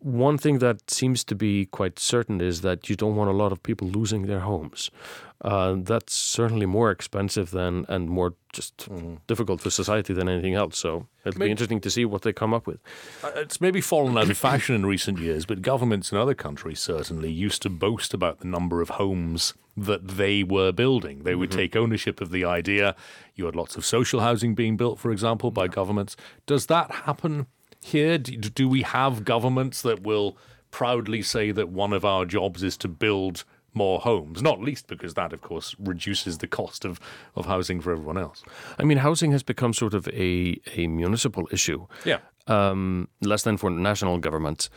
One 0.04 0.38
thing 0.38 0.60
that 0.60 0.92
seems 0.92 1.24
to 1.24 1.36
be 1.36 1.66
quite 1.66 1.98
certain 1.98 2.42
is 2.42 2.60
that 2.60 2.90
you 2.90 2.96
don't 2.98 3.16
want 3.16 3.30
a 3.30 3.34
lot 3.34 3.54
of 3.54 3.64
people 3.64 3.88
losing 3.88 4.24
their 4.24 4.42
homes. 4.42 4.92
Uh, 5.40 5.76
that's 5.78 6.14
certainly 6.14 6.66
more 6.66 6.92
expensive 6.92 7.52
than 7.52 7.86
and 7.90 8.10
more 8.10 8.34
just 8.54 8.90
mm. 8.90 9.18
difficult 9.28 9.60
for 9.62 9.70
society 9.70 10.14
than 10.14 10.30
anything 10.30 10.56
else. 10.56 10.78
So 10.78 11.08
it'll 11.26 11.40
maybe, 11.40 11.48
be 11.48 11.52
interesting 11.52 11.82
to 11.82 11.90
see 11.90 12.06
what 12.06 12.22
they 12.22 12.32
come 12.32 12.54
up 12.54 12.68
with. 12.68 12.80
Uh, 13.24 13.32
it's 13.36 13.60
maybe 13.60 13.82
fallen 13.82 14.18
out 14.18 14.30
of 14.30 14.38
fashion 14.38 14.76
in 14.76 14.86
recent 14.86 15.20
years, 15.20 15.46
but 15.46 15.62
governments 15.62 16.12
in 16.12 16.18
other 16.18 16.34
countries 16.34 16.80
certainly 16.80 17.32
used 17.32 17.62
to 17.62 17.70
boast 17.70 18.14
about 18.14 18.40
the 18.40 18.48
number 18.48 18.82
of 18.82 18.90
homes 18.92 19.54
that 19.76 20.08
they 20.08 20.44
were 20.44 20.72
building. 20.72 21.24
They 21.24 21.36
would 21.36 21.50
mm-hmm. 21.50 21.60
take 21.60 21.76
ownership 21.76 22.22
of 22.22 22.30
the 22.30 22.46
idea. 22.46 22.96
You 23.36 23.46
had 23.46 23.56
lots 23.56 23.76
of 23.76 23.86
social 23.86 24.20
housing 24.20 24.54
being 24.54 24.78
built, 24.78 25.00
for 25.00 25.12
example, 25.12 25.52
by 25.52 25.64
yeah. 25.64 25.70
governments. 25.70 26.16
Does 26.46 26.68
that 26.68 26.92
happen 26.92 27.48
here? 27.88 28.18
Do, 28.18 28.38
do 28.38 28.70
we 28.70 28.82
have 28.84 29.26
governments 29.26 29.82
that 29.82 30.04
will 30.04 30.38
proudly 30.72 31.22
say 31.22 31.52
that 31.52 31.70
one 31.70 31.94
of 31.94 32.04
our 32.04 32.26
jobs 32.26 32.64
is 32.64 32.78
to 32.78 32.88
build 32.88 33.44
more 33.76 34.00
homes, 34.00 34.42
not 34.42 34.60
least 34.60 34.88
because 34.88 35.16
that, 35.16 35.34
of 35.34 35.42
course, 35.42 35.76
reduces 35.80 36.38
the 36.38 36.48
cost 36.48 36.86
of, 36.86 37.00
of 37.36 37.46
housing 37.46 37.82
for 37.82 37.92
everyone 37.92 38.18
else. 38.18 38.44
I 38.78 38.84
mean, 38.84 39.00
housing 39.00 39.32
has 39.32 39.44
become 39.44 39.74
sort 39.74 39.94
of 39.94 40.08
a, 40.10 40.60
a 40.76 40.88
municipal 40.88 41.48
issue. 41.52 41.88
Yeah. 42.06 42.20
Um, 42.48 43.08
less 43.22 43.44
than 43.44 43.58
for 43.58 43.70
national 43.70 44.20
governments. 44.20 44.70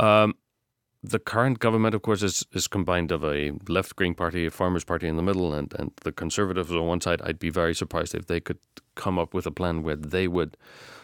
Um, 0.00 0.34
the 1.02 1.18
current 1.18 1.58
government, 1.58 1.94
of 1.94 2.02
course, 2.02 2.22
is, 2.22 2.46
is 2.52 2.68
combined 2.68 3.10
of 3.10 3.24
a 3.24 3.52
left 3.68 3.96
Green 3.96 4.14
Party, 4.14 4.46
a 4.46 4.50
Farmers 4.50 4.84
Party 4.84 5.08
in 5.08 5.16
the 5.16 5.22
middle, 5.22 5.52
and, 5.52 5.74
and 5.78 5.90
the 6.02 6.12
Conservatives 6.12 6.70
on 6.70 6.86
one 6.86 7.00
side. 7.00 7.20
I'd 7.22 7.38
be 7.38 7.50
very 7.50 7.74
surprised 7.74 8.14
if 8.14 8.26
they 8.26 8.40
could 8.40 8.58
come 8.94 9.18
up 9.18 9.34
with 9.34 9.46
a 9.46 9.50
plan 9.50 9.82
where 9.82 9.96
they 9.96 10.28
would 10.28 10.56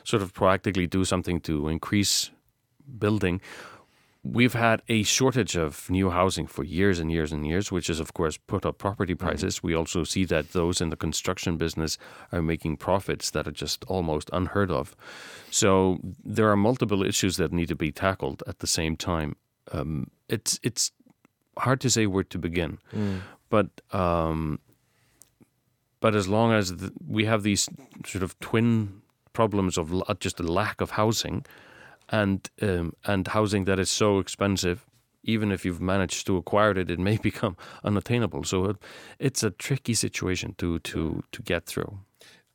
sort 0.04 0.22
of 0.22 0.32
proactively 0.34 0.88
do 0.88 1.04
something 1.04 1.40
to 1.40 1.68
increase 1.68 2.30
building 2.98 3.40
we've 4.32 4.54
had 4.54 4.82
a 4.88 5.02
shortage 5.02 5.56
of 5.56 5.88
new 5.90 6.10
housing 6.10 6.46
for 6.46 6.64
years 6.64 6.98
and 6.98 7.10
years 7.10 7.32
and 7.32 7.46
years, 7.46 7.70
which 7.72 7.86
has, 7.86 8.00
of 8.00 8.14
course, 8.14 8.36
put 8.36 8.66
up 8.66 8.78
property 8.78 9.14
mm-hmm. 9.14 9.26
prices. 9.26 9.56
Mm-hmm. 9.56 9.66
We 9.66 9.74
also 9.74 10.04
see 10.04 10.24
that 10.26 10.52
those 10.52 10.80
in 10.80 10.90
the 10.90 10.96
construction 10.96 11.56
business 11.56 11.98
are 12.32 12.42
making 12.42 12.76
profits 12.78 13.30
that 13.30 13.46
are 13.46 13.52
just 13.52 13.84
almost 13.84 14.30
unheard 14.32 14.70
of. 14.70 14.96
So 15.50 15.98
there 16.24 16.50
are 16.50 16.56
multiple 16.56 17.02
issues 17.02 17.36
that 17.36 17.52
need 17.52 17.68
to 17.68 17.76
be 17.76 17.92
tackled 17.92 18.42
at 18.46 18.58
the 18.58 18.66
same 18.66 18.96
time. 18.96 19.36
Um, 19.72 20.10
it's 20.28 20.58
it's 20.62 20.92
hard 21.58 21.80
to 21.80 21.90
say 21.90 22.06
where 22.06 22.24
to 22.24 22.38
begin, 22.38 22.78
mm. 22.94 23.20
but 23.50 23.68
um, 23.92 24.60
but 26.00 26.14
as 26.14 26.28
long 26.28 26.52
as 26.52 26.76
the, 26.76 26.92
we 27.06 27.24
have 27.24 27.42
these 27.42 27.68
sort 28.06 28.22
of 28.22 28.38
twin 28.40 29.02
problems 29.32 29.78
of 29.78 29.92
just 30.20 30.40
a 30.40 30.42
lack 30.42 30.80
of 30.80 30.92
housing 30.92 31.44
and 32.08 32.50
um, 32.62 32.92
and 33.04 33.28
housing 33.28 33.64
that 33.64 33.78
is 33.78 33.90
so 33.90 34.18
expensive, 34.18 34.86
even 35.22 35.52
if 35.52 35.64
you've 35.64 35.80
managed 35.80 36.26
to 36.26 36.36
acquire 36.36 36.72
it, 36.72 36.90
it 36.90 36.98
may 36.98 37.16
become 37.30 37.56
unattainable. 37.84 38.44
So 38.44 38.64
it, 38.66 38.76
it's 39.18 39.42
a 39.42 39.50
tricky 39.50 39.94
situation 39.94 40.54
to 40.58 40.78
to 40.80 41.22
to 41.32 41.42
get 41.42 41.66
through. 41.66 41.98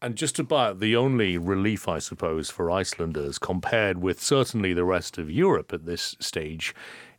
And 0.04 0.18
just 0.18 0.38
about 0.38 0.82
the 0.82 0.98
only 0.98 1.38
relief, 1.38 1.88
I 1.88 2.00
suppose, 2.00 2.50
for 2.50 2.70
Icelanders 2.70 3.40
compared 3.40 4.00
with 4.00 4.22
certainly 4.22 4.74
the 4.74 4.84
rest 4.84 5.18
of 5.18 5.32
Europe 5.32 5.72
at 5.72 5.86
this 5.86 6.18
stage 6.20 6.76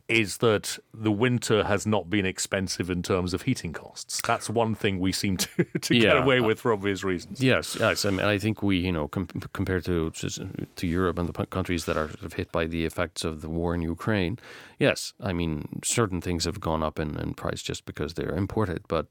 is 0.07 0.37
that 0.37 0.77
the 0.93 1.11
winter 1.11 1.63
has 1.63 1.87
not 1.87 2.11
been 2.11 2.27
expensive 2.27 2.91
in 2.91 3.01
terms 3.01 3.33
of 3.33 3.41
heating 3.41 3.73
costs. 3.73 4.21
That's 4.21 4.51
one 4.51 4.75
thing 4.75 4.99
we 4.99 5.11
seem 5.11 5.37
to, 5.37 5.63
to 5.81 5.95
yeah. 5.95 6.01
get 6.01 6.17
away 6.17 6.41
with 6.41 6.59
for 6.59 6.71
obvious 6.71 7.03
reasons. 7.03 7.41
Yes, 7.41 7.75
yes. 7.79 8.05
I 8.05 8.11
mean, 8.11 8.23
I 8.23 8.37
think 8.37 8.61
we, 8.61 8.77
you 8.77 8.91
know, 8.91 9.07
com- 9.07 9.29
compared 9.53 9.83
to 9.85 10.11
to 10.11 10.87
Europe 10.87 11.17
and 11.17 11.27
the 11.27 11.45
countries 11.47 11.85
that 11.85 11.97
are 11.97 12.09
sort 12.09 12.23
of 12.23 12.33
hit 12.33 12.51
by 12.51 12.67
the 12.67 12.85
effects 12.85 13.23
of 13.23 13.41
the 13.41 13.49
war 13.49 13.73
in 13.73 13.81
Ukraine, 13.81 14.37
yes, 14.77 15.13
I 15.19 15.33
mean, 15.33 15.81
certain 15.83 16.21
things 16.21 16.45
have 16.45 16.59
gone 16.59 16.83
up 16.83 16.99
in, 16.99 17.17
in 17.17 17.33
price 17.33 17.63
just 17.63 17.85
because 17.85 18.13
they're 18.13 18.35
imported, 18.35 18.83
but 18.87 19.07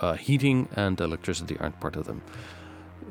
uh, 0.00 0.14
heating 0.14 0.68
and 0.74 1.00
electricity 1.00 1.56
aren't 1.60 1.78
part 1.78 1.94
of 1.94 2.06
them. 2.06 2.22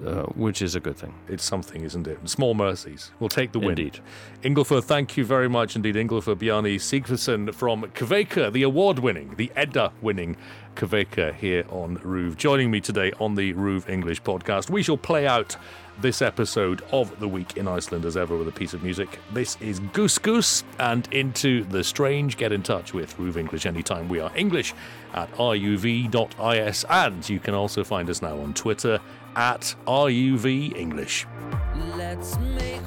Uh, 0.05 0.23
which 0.33 0.63
is 0.63 0.73
a 0.73 0.79
good 0.79 0.97
thing. 0.97 1.13
It's 1.27 1.43
something, 1.43 1.83
isn't 1.83 2.07
it? 2.07 2.27
Small 2.27 2.55
mercies. 2.55 3.11
We'll 3.19 3.29
take 3.29 3.51
the 3.51 3.59
win. 3.59 3.69
Indeed. 3.69 3.99
Ingólfur, 4.41 4.83
thank 4.83 5.15
you 5.15 5.23
very 5.23 5.47
much 5.47 5.75
indeed. 5.75 5.93
Ingólfur 5.93 6.35
Bjarni 6.35 6.77
Sigfússon 6.77 7.53
from 7.53 7.83
Kveikur, 7.83 8.51
the 8.51 8.63
award 8.63 8.97
winning, 8.97 9.35
the 9.35 9.51
Edda 9.55 9.91
winning 10.01 10.37
Kveikur 10.75 11.35
here 11.35 11.65
on 11.69 11.97
RÚV. 11.99 12.35
Joining 12.35 12.71
me 12.71 12.81
today 12.81 13.11
on 13.19 13.35
the 13.35 13.53
RÚV 13.53 13.89
English 13.89 14.23
podcast. 14.23 14.71
We 14.71 14.81
shall 14.81 14.97
play 14.97 15.27
out 15.27 15.55
this 15.99 16.23
episode 16.23 16.81
of 16.91 17.19
The 17.19 17.27
Week 17.27 17.57
in 17.57 17.67
Iceland 17.67 18.05
as 18.05 18.17
ever 18.17 18.35
with 18.35 18.47
a 18.47 18.51
piece 18.51 18.73
of 18.73 18.81
music. 18.81 19.19
This 19.33 19.55
is 19.61 19.79
GusGus 19.79 20.63
and 20.79 21.07
Into 21.11 21.63
the 21.65 21.83
Strange. 21.83 22.37
Get 22.37 22.51
in 22.51 22.63
touch 22.63 22.93
with 22.93 23.15
RÚV 23.17 23.37
English 23.37 23.67
anytime 23.67 24.09
we 24.09 24.19
are 24.19 24.31
English 24.35 24.73
at 25.13 25.31
ruv.is 25.33 26.85
and 26.89 27.29
you 27.29 27.39
can 27.39 27.53
also 27.53 27.83
find 27.83 28.09
us 28.09 28.21
now 28.21 28.39
on 28.39 28.53
Twitter 28.53 28.99
at 29.35 29.75
RUV 29.87 30.75
English. 30.75 31.25
Let's 31.95 32.37
make 32.37 32.81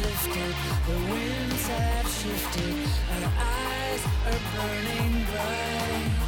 lifted, 0.00 0.54
the 0.86 1.12
winds 1.12 1.68
have 1.68 2.06
shifted, 2.06 2.88
our 3.10 3.32
eyes 3.38 4.04
are 4.26 4.40
burning 4.54 5.24
bright. 5.24 6.27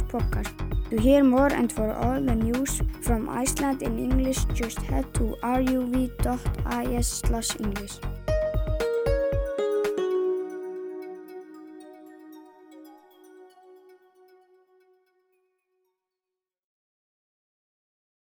English 0.00 0.12
podcast. 0.12 0.52
To 0.90 0.98
hear 0.98 1.22
more 1.24 1.52
and 1.52 1.72
for 1.72 1.92
all 1.92 2.20
the 2.20 2.34
news 2.34 2.82
from 3.00 3.28
Iceland 3.28 3.82
in 3.82 3.98
English, 3.98 4.44
just 4.54 4.78
head 4.78 5.12
to 5.14 5.36
ruv.is/english. 5.42 8.09